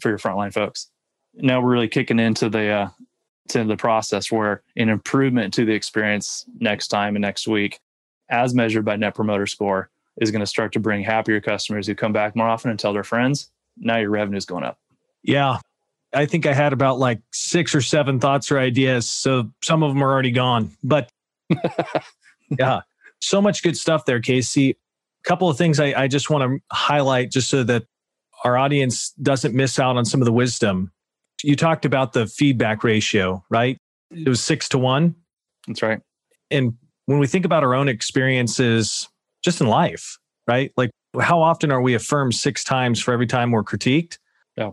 [0.00, 0.90] for your frontline folks.
[1.34, 2.88] Now we're really kicking into the uh,
[3.48, 7.78] to the process where an improvement to the experience next time and next week,
[8.28, 11.94] as measured by Net Promoter Score, is going to start to bring happier customers who
[11.94, 13.50] come back more often and tell their friends.
[13.76, 14.78] Now your revenue is going up.
[15.22, 15.58] Yeah.
[16.14, 19.08] I think I had about like six or seven thoughts or ideas.
[19.08, 20.70] So some of them are already gone.
[20.84, 21.10] But
[22.58, 22.82] yeah,
[23.20, 24.70] so much good stuff there, Casey.
[24.70, 27.84] A couple of things I, I just want to highlight just so that
[28.44, 30.92] our audience doesn't miss out on some of the wisdom.
[31.42, 33.76] You talked about the feedback ratio, right?
[34.10, 35.16] It was six to one.
[35.66, 36.00] That's right.
[36.50, 36.74] And
[37.06, 39.08] when we think about our own experiences
[39.44, 40.72] just in life, right?
[40.76, 44.18] Like How often are we affirmed six times for every time we're critiqued?
[44.56, 44.70] Yeah.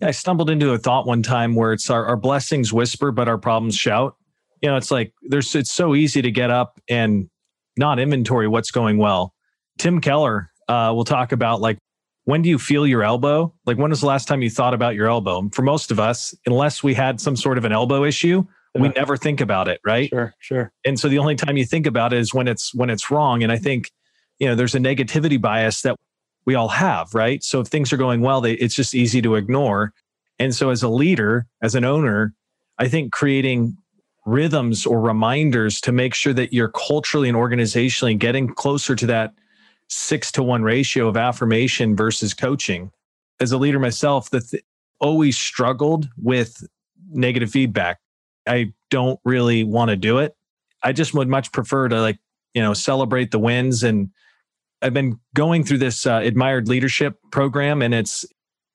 [0.00, 3.38] I stumbled into a thought one time where it's our, our blessings whisper, but our
[3.38, 4.16] problems shout.
[4.62, 7.28] You know, it's like there's it's so easy to get up and
[7.76, 9.34] not inventory what's going well.
[9.78, 11.78] Tim Keller uh, will talk about like
[12.24, 13.52] when do you feel your elbow?
[13.66, 15.48] Like when was the last time you thought about your elbow?
[15.52, 19.16] For most of us, unless we had some sort of an elbow issue, we never
[19.16, 20.08] think about it, right?
[20.08, 20.72] Sure, sure.
[20.84, 23.42] And so the only time you think about it is when it's when it's wrong.
[23.42, 23.90] And I think,
[24.42, 25.94] you know, there's a negativity bias that
[26.46, 27.44] we all have, right?
[27.44, 29.92] So if things are going well, they, it's just easy to ignore.
[30.40, 32.34] And so as a leader, as an owner,
[32.76, 33.76] I think creating
[34.26, 39.32] rhythms or reminders to make sure that you're culturally and organizationally getting closer to that
[39.86, 42.90] six to one ratio of affirmation versus coaching.
[43.38, 44.64] As a leader myself, that th-
[44.98, 46.66] always struggled with
[47.12, 48.00] negative feedback.
[48.48, 50.34] I don't really want to do it.
[50.82, 52.18] I just would much prefer to like,
[52.54, 53.84] you know, celebrate the wins.
[53.84, 54.10] And
[54.82, 58.24] I've been going through this uh, admired leadership program and it's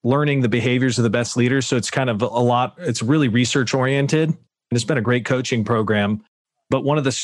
[0.03, 1.67] learning the behaviors of the best leaders.
[1.67, 4.37] So it's kind of a lot, it's really research oriented and
[4.71, 6.23] it's been a great coaching program.
[6.69, 7.17] But one of the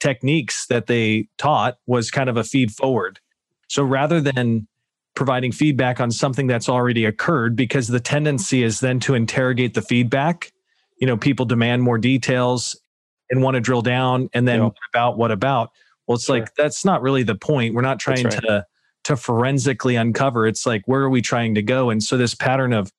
[0.00, 3.20] techniques that they taught was kind of a feed forward.
[3.68, 4.66] So rather than
[5.14, 9.82] providing feedback on something that's already occurred, because the tendency is then to interrogate the
[9.82, 10.52] feedback,
[10.98, 12.80] you know, people demand more details
[13.30, 14.64] and want to drill down and then Yeah.
[14.66, 15.70] what about what about?
[16.06, 16.38] Well, it's Sure.
[16.40, 17.74] like that's not really the point.
[17.74, 18.32] We're not trying right.
[18.42, 18.66] to
[19.04, 20.46] to forensically uncover.
[20.46, 21.90] It's like where are we trying to go?
[21.90, 22.90] And so this pattern of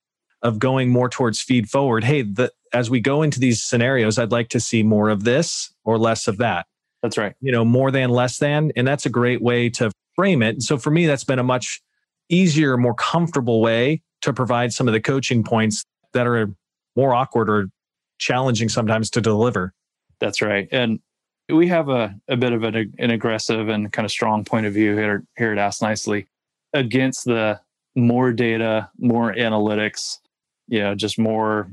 [0.41, 2.04] of going more towards feed forward.
[2.04, 5.74] Hey, the, as we go into these scenarios, I'd like to see more of this
[5.86, 6.68] or less of that
[7.02, 7.34] That's right.
[7.41, 8.72] you know, more than, less than.
[8.76, 10.50] And that's a great way to frame it.
[10.56, 11.82] And So for me, that's been a much
[12.30, 16.54] easier, more comfortable way to provide some of the coaching points that are
[16.96, 17.68] more awkward or
[18.20, 19.74] challenging sometimes to deliver.
[20.20, 20.68] That's right.
[20.72, 21.00] And
[21.49, 24.73] we have a, a bit of an, an aggressive and kind of strong point of
[24.73, 26.25] view here, here at AskNicely
[26.73, 27.60] against the
[27.95, 30.19] more data, more analytics,
[30.67, 31.71] you know, just more,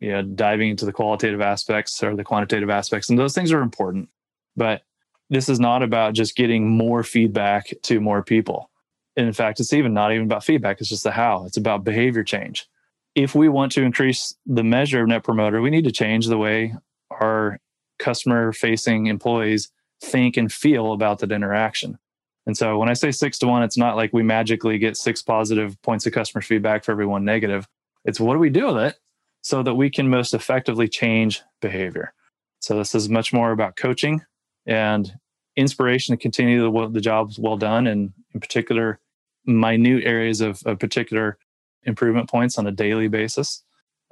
[0.00, 3.10] you know, diving into the qualitative aspects or the quantitative aspects.
[3.10, 4.08] And those things are important.
[4.56, 4.82] But
[5.30, 8.70] this is not about just getting more feedback to more people.
[9.16, 10.80] And in fact, it's even not even about feedback.
[10.80, 11.44] It's just the how.
[11.44, 12.66] It's about behavior change.
[13.14, 16.38] If we want to increase the measure of net promoter, we need to change the
[16.38, 16.74] way
[17.10, 17.60] our
[18.02, 19.70] customer facing employees
[20.02, 21.98] think and feel about that interaction.
[22.46, 25.22] And so when I say six to one, it's not like we magically get six
[25.22, 27.68] positive points of customer feedback for every one negative.
[28.04, 28.96] It's what do we do with it
[29.42, 32.12] so that we can most effectively change behavior.
[32.60, 34.22] So this is much more about coaching
[34.66, 35.12] and
[35.56, 39.00] inspiration to continue the, the jobs well done and in particular
[39.46, 41.38] minute areas of, of particular
[41.84, 43.62] improvement points on a daily basis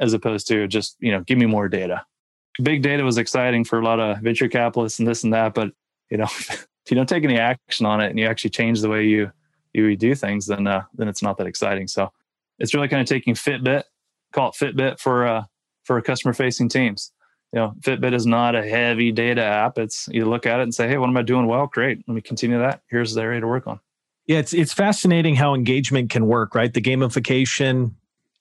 [0.00, 2.04] as opposed to just you know give me more data
[2.60, 5.70] big data was exciting for a lot of venture capitalists and this and that but
[6.10, 6.24] you know
[6.84, 9.30] if you don't take any action on it and you actually change the way you
[9.72, 11.86] you do things then uh, then it's not that exciting.
[11.86, 12.10] So
[12.58, 13.84] it's really kind of taking fitbit
[14.32, 15.44] call it fitbit for uh
[15.84, 17.12] for customer facing teams.
[17.52, 19.78] You know fitbit is not a heavy data app.
[19.78, 21.66] It's you look at it and say hey what am i doing well?
[21.66, 22.02] Great.
[22.06, 22.82] Let me continue that.
[22.88, 23.80] Here's the area to work on.
[24.26, 26.72] Yeah, it's it's fascinating how engagement can work, right?
[26.72, 27.92] The gamification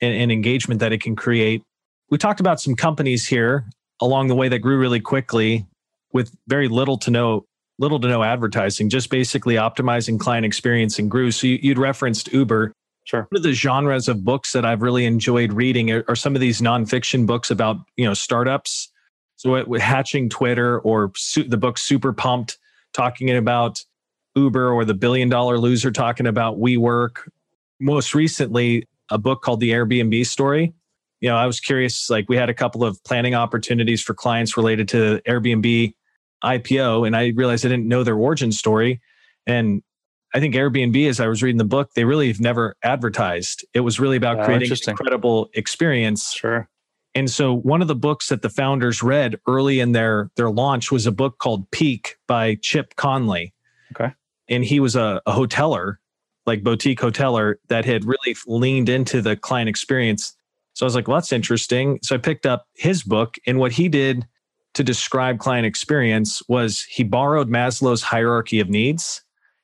[0.02, 1.64] and, and engagement that it can create.
[2.10, 3.66] We talked about some companies here
[4.02, 5.66] along the way that grew really quickly
[6.14, 7.46] with very little to no
[7.78, 11.32] little to no advertising, just basically optimizing client experience and grew.
[11.32, 12.74] So you, you'd referenced Uber.
[13.06, 16.36] sure One of the genres of books that I've really enjoyed reading are, are some
[16.36, 18.92] of these nonfiction books about you know startups.
[19.38, 22.58] So it, with hatching Twitter or su- the book Super Pumped,
[22.94, 23.84] talking about
[24.36, 27.30] Uber or the Billion Dollar Loser, talking about WeWork.
[27.80, 30.74] Most recently, a book called The Airbnb Story.
[31.22, 32.10] You know, I was curious.
[32.10, 35.94] Like we had a couple of planning opportunities for clients related to Airbnb
[36.44, 39.02] IPO, and I realized I didn't know their origin story.
[39.46, 39.82] And
[40.34, 43.66] I think Airbnb, as I was reading the book, they really have never advertised.
[43.74, 46.32] It was really about Oh, creating an incredible experience.
[46.34, 46.70] sure
[47.16, 50.92] And so one of the books that the founders read early in their their launch
[50.92, 53.54] was a book called Peak by Chip Conley.
[53.92, 54.14] Okay.
[54.48, 55.96] And he was a, a hoteler,
[56.46, 60.36] like boutique hoteler that had really leaned into the client experience.
[60.80, 62.00] So I was like, well, that's interesting.
[62.04, 64.26] So I picked up his book and what he did
[64.76, 69.22] to describe client experience was he borrowed Maslow's hierarchy of needs,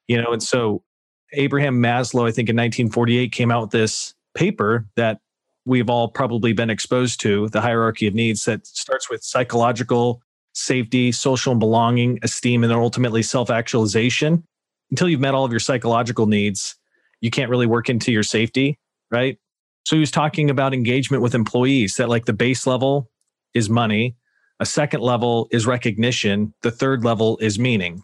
[0.09, 0.83] you know, and so
[1.31, 5.21] Abraham Maslow, I think in 1948 came out with this paper that
[5.63, 10.21] we've all probably been exposed to the hierarchy of needs that starts with psychological
[10.53, 14.43] safety, social and belonging, esteem, and then ultimately self actualization.
[14.91, 16.75] Until you've met all of your psychological needs,
[17.21, 18.77] you can't really work into your safety,
[19.09, 19.37] right?
[19.85, 23.09] So he was talking about engagement with employees that like the base level
[23.53, 24.15] is money,
[24.59, 28.03] a second level is recognition, the third level is meaning,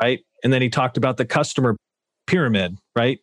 [0.00, 0.20] right?
[0.44, 1.76] And then he talked about the customer
[2.26, 3.18] pyramid, right?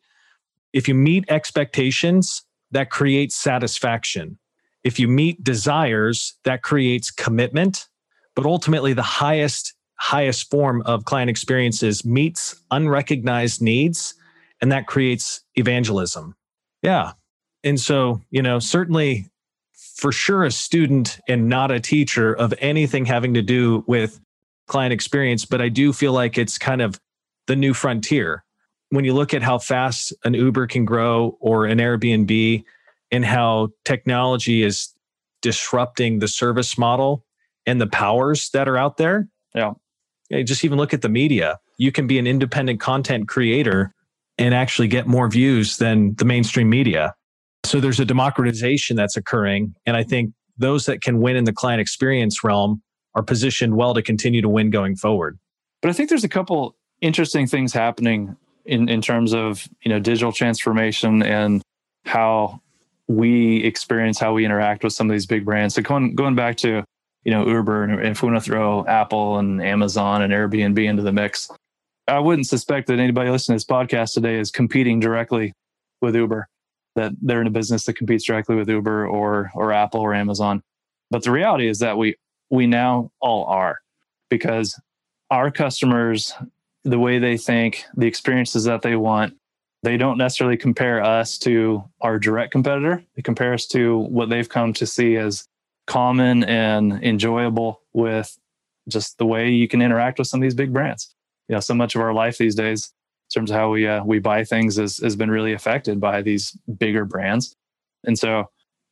[0.74, 4.38] if you meet expectations, that creates satisfaction.
[4.84, 7.88] If you meet desires, that creates commitment.
[8.36, 14.14] But ultimately, the highest, highest form of client experiences meets unrecognized needs,
[14.62, 16.36] and that creates evangelism.
[16.82, 17.14] Yeah.
[17.64, 19.30] And so, you know, certainly
[19.74, 24.20] for sure a student and not a teacher of anything having to do with
[24.68, 27.00] client experience, but I do feel like it's kind of
[27.48, 28.44] the new frontier.
[28.92, 32.64] When you look at how fast an Uber can grow or an Airbnb
[33.12, 34.94] and how technology is
[35.42, 37.26] disrupting the service model
[37.66, 39.28] and the powers that are out there.
[39.54, 39.74] Yeah.
[40.44, 41.60] Just even look at the media.
[41.78, 43.94] You can be an independent content creator
[44.38, 47.16] and actually get more views than the mainstream media.
[47.66, 49.76] So there's a democratization that's occurring.
[49.86, 52.82] And I think those that can win in the client experience realm
[53.16, 55.38] are positioned well to continue to win going forward.
[55.82, 58.36] But I think there's a couple interesting things happening
[58.66, 61.62] in, in terms of you know digital transformation and
[62.06, 62.62] how
[63.08, 65.76] we experience how we interact with some of these big brands.
[65.76, 66.84] So going going back to
[67.24, 71.02] you know Uber and if we want to throw Apple and Amazon and Airbnb into
[71.02, 71.50] the mix,
[72.08, 75.54] I wouldn't suspect that anybody listening to this podcast today is competing directly
[76.02, 76.48] with Uber.
[76.96, 80.64] That they're in a business that competes directly with Uber or or Apple or Amazon.
[81.12, 82.16] But the reality is that we
[82.50, 83.80] we now all are
[84.30, 84.80] because
[85.32, 86.34] our customers
[86.84, 89.36] the way they think, the experiences that they want.
[89.84, 93.04] They don't necessarily compare us to our direct competitor.
[93.16, 95.48] They compare us to what they've come to see as
[95.88, 98.38] common and enjoyable with
[98.90, 101.16] just the way you can interact with some of these big brands.
[101.48, 102.94] You know, so much of our life these days,
[103.30, 106.22] in terms of how we uh, we buy things, has, has been really affected by
[106.22, 107.56] these bigger brands,
[108.06, 108.46] and so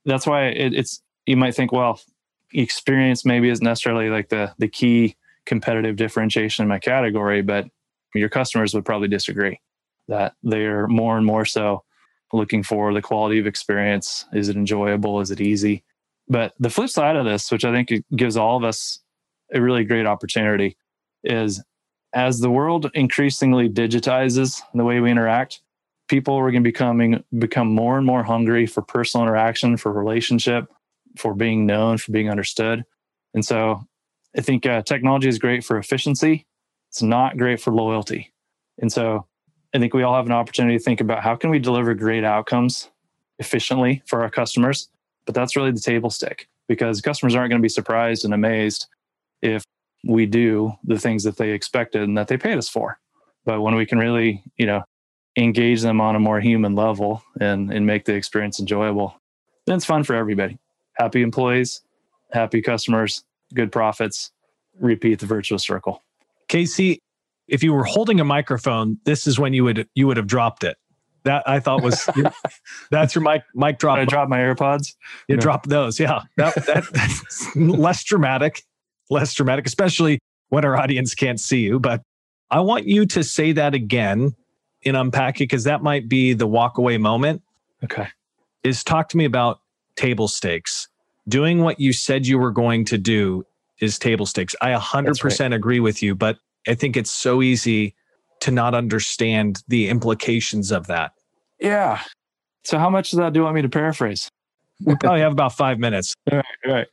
[0.06, 1.02] that's why it, it's.
[1.26, 2.00] You might think, well,
[2.54, 5.16] experience maybe isn't necessarily like the the key
[5.46, 7.68] competitive differentiation in my category, but
[8.14, 9.60] your customers would probably disagree
[10.08, 11.84] that they're more and more so
[12.34, 14.26] looking for the quality of experience.
[14.34, 15.20] Is it enjoyable?
[15.20, 15.84] Is it easy?
[16.28, 19.00] But the flip side of this, which I think gives all of us
[19.54, 20.78] a really great opportunity,
[21.24, 21.64] is
[22.18, 25.62] as the world increasingly digitizes the way we interact,
[26.08, 30.66] people are going to becoming become more and more hungry for personal interaction, for relationship,
[31.18, 32.84] for being known, for being understood.
[33.34, 33.86] And so
[34.36, 36.48] I think uh, technology is great for efficiency
[36.90, 38.34] it's not great for loyalty.
[38.80, 39.26] And so
[39.74, 42.24] I think we all have an opportunity to think about how can we deliver great
[42.24, 42.90] outcomes
[43.40, 44.90] efficiently for our customers.
[45.26, 48.88] But that's really the table stick because customers aren't going to be surprised and amazed
[49.42, 49.64] if
[50.08, 53.00] we do the things that they expected and that they paid us for.
[53.46, 54.84] But when we can really, you know,
[55.38, 59.20] engage them on a more human level and, and make the experience enjoyable,
[59.66, 60.58] then it's fun for everybody.
[60.94, 61.82] Happy employees,
[62.32, 64.32] happy customers, good profits,
[64.80, 66.04] repeat the virtuous circle.
[66.48, 67.02] Casey,
[67.48, 70.64] if you were holding a microphone, this is when you would you would have dropped
[70.64, 70.78] it.
[71.24, 72.10] That I thought was
[72.92, 74.00] that's your mic mic drop.
[74.00, 74.96] I dropped my AirPods.
[75.28, 75.42] You no.
[75.42, 76.22] drop those, yeah.
[76.38, 78.64] That, that, that's less dramatic,
[79.10, 81.80] less dramatic, especially when our audience can't see you.
[81.80, 82.02] But
[82.50, 84.36] I want you to say that again
[84.84, 87.42] in unpack it because that might be the walk away moment.
[87.84, 88.08] Okay.
[88.64, 89.60] Is talk to me about
[89.96, 90.88] table stakes.
[91.28, 93.46] Doing what you said you were going to do
[93.80, 94.56] is table stakes.
[94.62, 95.54] I 100% right.
[95.54, 96.38] agree with you, but
[96.68, 97.96] I think it's so easy
[98.42, 101.12] to not understand the implications of that.
[101.60, 102.02] Yeah.
[102.64, 104.30] So, how much of that do you want me to paraphrase?
[104.84, 106.14] we probably have about five minutes.
[106.32, 106.88] All right, all right.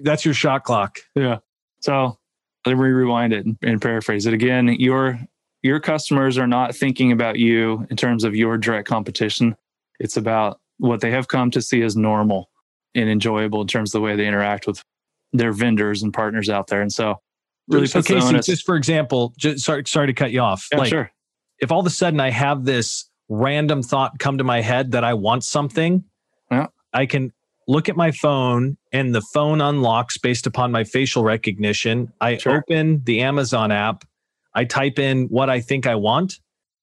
[0.00, 0.98] That's your shot clock.
[1.14, 1.38] Yeah.
[1.80, 2.18] So,
[2.66, 4.68] let me rewind it and paraphrase it again.
[4.68, 5.18] Your
[5.62, 9.56] your customers are not thinking about you in terms of your direct competition.
[9.98, 12.50] It's about what they have come to see as normal
[12.94, 14.82] and enjoyable in terms of the way they interact with
[15.32, 16.80] their vendors and partners out there.
[16.80, 17.20] And so
[17.68, 20.66] really so Casey, just for example, just sorry, sorry to cut you off.
[20.72, 21.10] Yeah, like, sure.
[21.58, 25.04] If all of a sudden I have this random thought come to my head that
[25.04, 26.04] I want something,
[26.50, 26.66] yeah.
[26.92, 27.32] I can
[27.70, 32.12] look at my phone and the phone unlocks based upon my facial recognition.
[32.20, 32.58] I sure.
[32.58, 34.04] open the Amazon app,
[34.54, 36.40] I type in what I think I want,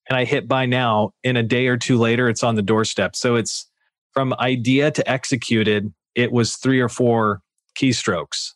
[0.07, 1.11] and I hit buy now.
[1.23, 3.17] In a day or two later, it's on the doorstep.
[3.17, 3.69] So it's
[4.13, 7.41] from idea to executed, it was three or four
[7.77, 8.53] keystrokes.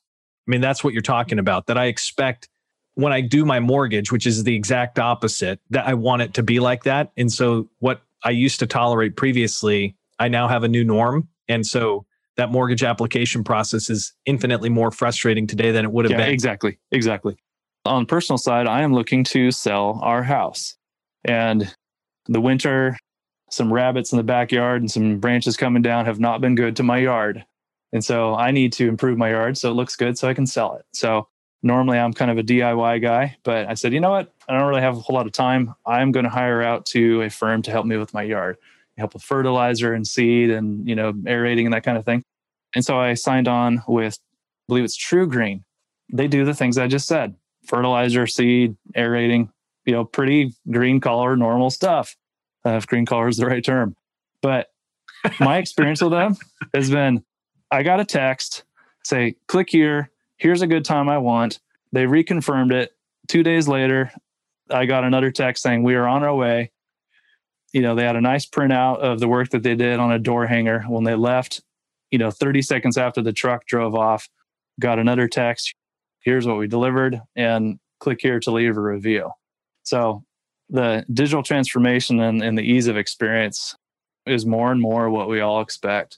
[0.48, 1.68] I mean, that's what you're talking about.
[1.68, 2.48] That I expect
[2.94, 6.44] when I do my mortgage, which is the exact opposite, that I want it to
[6.44, 7.12] be like that.
[7.18, 11.28] And so, what I used to tolerate previously, I now have a new norm.
[11.50, 12.06] And so,
[12.38, 16.34] that mortgage application process is infinitely more frustrating today than it would have yeah, been.
[16.34, 16.78] Exactly.
[16.92, 17.38] Exactly.
[17.86, 20.76] On personal side, I am looking to sell our house.
[21.26, 21.74] And
[22.28, 22.98] the winter,
[23.50, 26.84] some rabbits in the backyard and some branches coming down have not been good to
[26.84, 27.44] my yard.
[27.94, 30.48] And so I need to improve my yard so it looks good so I can
[30.48, 30.86] sell it.
[30.94, 31.28] So
[31.64, 34.34] normally I'm kind of a DIY guy, but I said, you know what?
[34.48, 35.74] I don't really have a whole lot of time.
[35.86, 38.58] I'm going to hire out to a firm to help me with my yard.
[39.02, 42.24] Help with fertilizer and seed and you know aerating and that kind of thing.
[42.76, 45.64] And so I signed on with, I believe it's TruGreen.
[46.14, 47.36] They do the things I just said:
[47.66, 49.50] fertilizer, seed, aerating.
[49.86, 52.16] You know, pretty green collar, normal stuff.
[52.64, 53.96] Uh, if green collar is the right term,
[54.44, 54.68] but
[55.40, 56.38] my experience with them
[56.76, 57.24] has been:
[57.72, 58.64] I got a text,
[59.04, 60.12] say, click here.
[60.38, 61.60] Here's a good time I want.
[61.92, 62.92] They reconfirmed it.
[63.28, 64.12] Two days later,
[64.70, 66.72] I got another text saying we are on our way.
[67.74, 70.20] You know, they had a nice printout of the work that they did on a
[70.20, 70.82] door hanger.
[70.88, 71.62] When they left,
[72.10, 74.28] you know, 30 seconds after the truck drove off,
[74.80, 75.74] got another text.
[76.20, 79.32] Here's what we delivered, and click here to leave a review.
[79.84, 80.24] So
[80.70, 83.76] the digital transformation and, and the ease of experience
[84.26, 86.18] is more and more what we all expect.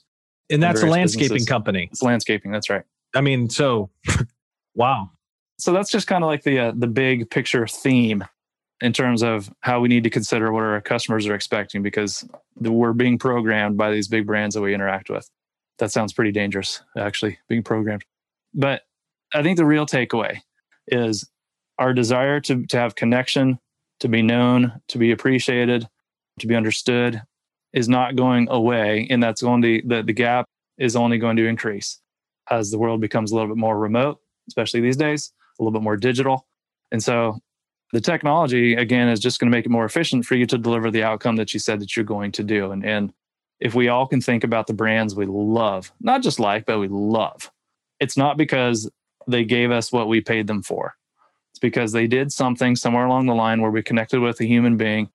[0.50, 1.48] And that's a landscaping businesses.
[1.48, 1.88] company.
[1.90, 2.52] It's landscaping.
[2.52, 2.82] That's right.
[3.14, 3.90] I mean, so
[4.74, 5.10] wow.
[5.58, 8.24] So that's just kind of like the uh, the big picture theme
[8.84, 12.22] in terms of how we need to consider what our customers are expecting because
[12.60, 15.26] we're being programmed by these big brands that we interact with.
[15.78, 18.04] That sounds pretty dangerous, actually, being programmed.
[18.52, 18.82] But
[19.32, 20.42] I think the real takeaway
[20.86, 21.26] is
[21.78, 23.58] our desire to, to have connection,
[24.00, 25.88] to be known, to be appreciated,
[26.40, 27.22] to be understood
[27.72, 29.06] is not going away.
[29.08, 30.44] And that's going to, the, the gap
[30.76, 32.02] is only going to increase
[32.50, 35.82] as the world becomes a little bit more remote, especially these days, a little bit
[35.82, 36.46] more digital.
[36.92, 37.40] And so
[37.94, 40.90] the technology again is just going to make it more efficient for you to deliver
[40.90, 42.72] the outcome that you said that you're going to do.
[42.72, 43.12] And and
[43.60, 46.88] if we all can think about the brands we love not just like but we
[46.88, 47.52] love
[48.00, 48.90] it's not because
[49.28, 50.96] they gave us what we paid them for.
[51.52, 54.76] It's because they did something somewhere along the line where we connected with a human
[54.76, 55.08] being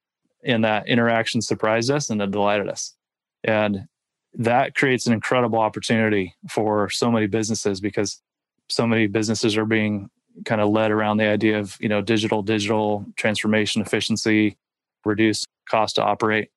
[0.44, 2.96] and that interaction surprised us and it delighted us.
[3.44, 3.90] And
[4.36, 8.22] that creates an incredible opportunity for so many businesses because
[8.70, 10.10] so many businesses are being
[10.46, 14.58] kind of led around the idea of you know digital digital transformation efficiency
[15.06, 16.50] reduce cost to operate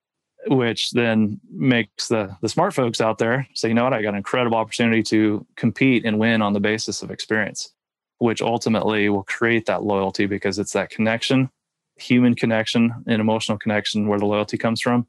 [0.48, 3.92] which then makes the the smart folks out there say you know what?
[3.92, 7.72] I got an incredible opportunity to compete and win on the basis of experience
[8.18, 11.50] which ultimately will create that loyalty because it's that connection
[11.96, 15.06] human connection and emotional connection where the loyalty comes from.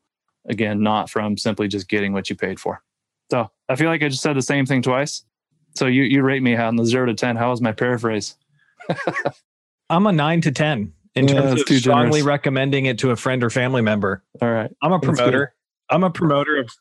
[0.48, 2.82] Again not from simply just getting what you paid for.
[3.32, 5.24] So i feel like i just said the same thing twice.
[5.76, 8.36] So you you rate me on the 0 to 10 how was my paraphrase
[9.90, 12.24] I'm a nine to 10 in yeah, terms of strongly generous.
[12.24, 14.24] recommending it to a friend or family member.
[14.42, 14.72] All right.
[14.82, 15.54] I'm a promoter.
[15.90, 16.72] I'm a promoter of.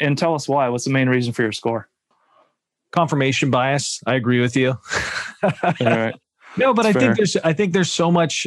[0.00, 0.68] And tell us why.
[0.70, 1.88] What's the main reason for your score?
[2.90, 4.00] Confirmation bias.
[4.06, 4.78] I agree with you.
[5.42, 6.14] All right.
[6.56, 7.00] No, but That's I fair.
[7.00, 8.46] think there's I think there's so much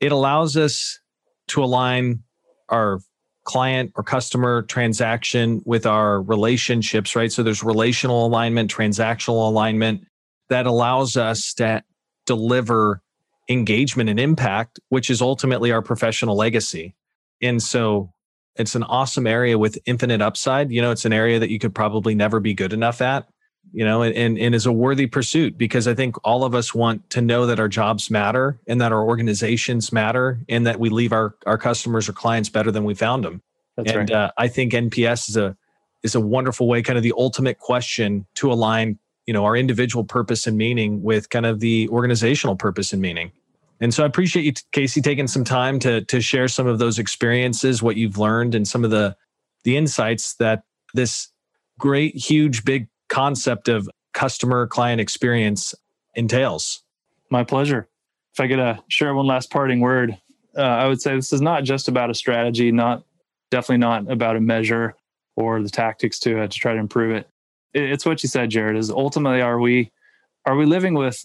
[0.00, 1.00] it allows us
[1.48, 2.22] to align
[2.70, 3.00] our
[3.44, 7.30] client or customer transaction with our relationships, right?
[7.30, 10.06] So there's relational alignment, transactional alignment
[10.48, 11.82] that allows us to
[12.26, 13.02] deliver
[13.48, 16.94] engagement and impact, which is ultimately our professional legacy.
[17.40, 18.12] And so
[18.56, 20.70] it's an awesome area with infinite upside.
[20.70, 23.26] You know, it's an area that you could probably never be good enough at,
[23.72, 27.08] you know, and, and is a worthy pursuit because I think all of us want
[27.10, 31.12] to know that our jobs matter and that our organizations matter and that we leave
[31.12, 33.42] our, our customers or clients better than we found them.
[33.76, 34.10] That's and right.
[34.10, 35.56] uh, I think NPS is a
[36.02, 40.04] is a wonderful way, kind of the ultimate question to align you know our individual
[40.04, 43.32] purpose and meaning with kind of the organizational purpose and meaning.
[43.80, 46.98] And so i appreciate you casey taking some time to to share some of those
[46.98, 49.16] experiences what you've learned and some of the
[49.64, 50.62] the insights that
[50.94, 51.28] this
[51.78, 55.74] great huge big concept of customer client experience
[56.14, 56.82] entails.
[57.30, 57.88] My pleasure.
[58.34, 60.18] If i could uh, share one last parting word
[60.56, 63.04] uh, i would say this is not just about a strategy not
[63.50, 64.94] definitely not about a measure
[65.36, 67.28] or the tactics to uh, to try to improve it
[67.74, 68.76] it's what you said, Jared.
[68.76, 69.90] Is ultimately are we
[70.46, 71.24] are we living with,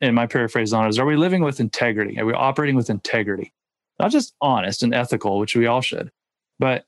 [0.00, 2.18] in my paraphrase on it, is are we living with integrity?
[2.18, 3.52] Are we operating with integrity?
[3.98, 6.12] Not just honest and ethical, which we all should,
[6.58, 6.84] but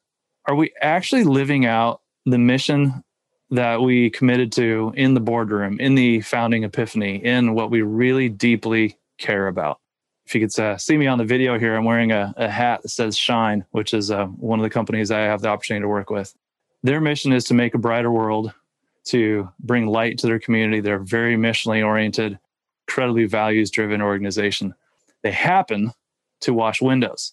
[0.46, 3.02] are we actually living out the mission
[3.50, 8.28] that we committed to in the boardroom, in the founding epiphany, in what we really
[8.28, 9.80] deeply care about?
[10.26, 12.82] If you could uh, see me on the video here, I'm wearing a, a hat
[12.82, 15.88] that says Shine, which is uh, one of the companies I have the opportunity to
[15.88, 16.32] work with.
[16.84, 18.54] Their mission is to make a brighter world
[19.04, 20.80] to bring light to their community.
[20.80, 22.38] They're very missionally oriented,
[22.86, 24.74] incredibly values driven organization.
[25.22, 25.92] They happen
[26.42, 27.32] to wash windows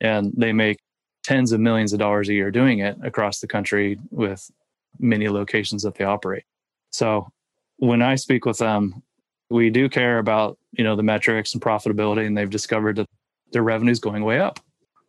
[0.00, 0.78] and they make
[1.22, 4.50] tens of millions of dollars a year doing it across the country with
[4.98, 6.44] many locations that they operate.
[6.90, 7.28] So
[7.76, 9.02] when I speak with them,
[9.50, 13.06] we do care about you know the metrics and profitability, and they've discovered that
[13.52, 14.60] their revenue is going way up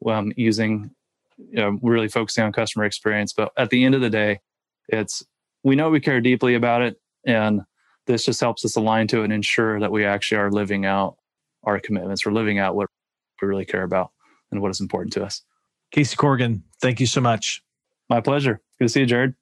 [0.05, 0.91] um, using
[1.37, 3.33] you know, really focusing on customer experience.
[3.33, 4.39] But at the end of the day,
[4.87, 5.23] it's
[5.63, 7.61] we know we care deeply about it and
[8.07, 11.17] this just helps us align to it and ensure that we actually are living out
[11.63, 12.87] our commitments we're living out what
[13.41, 14.11] we really care about
[14.51, 15.43] and what is important to us
[15.91, 17.63] casey Corgan, thank you so much
[18.09, 18.59] My pleasure.
[18.79, 19.38] Good to see you, Jared.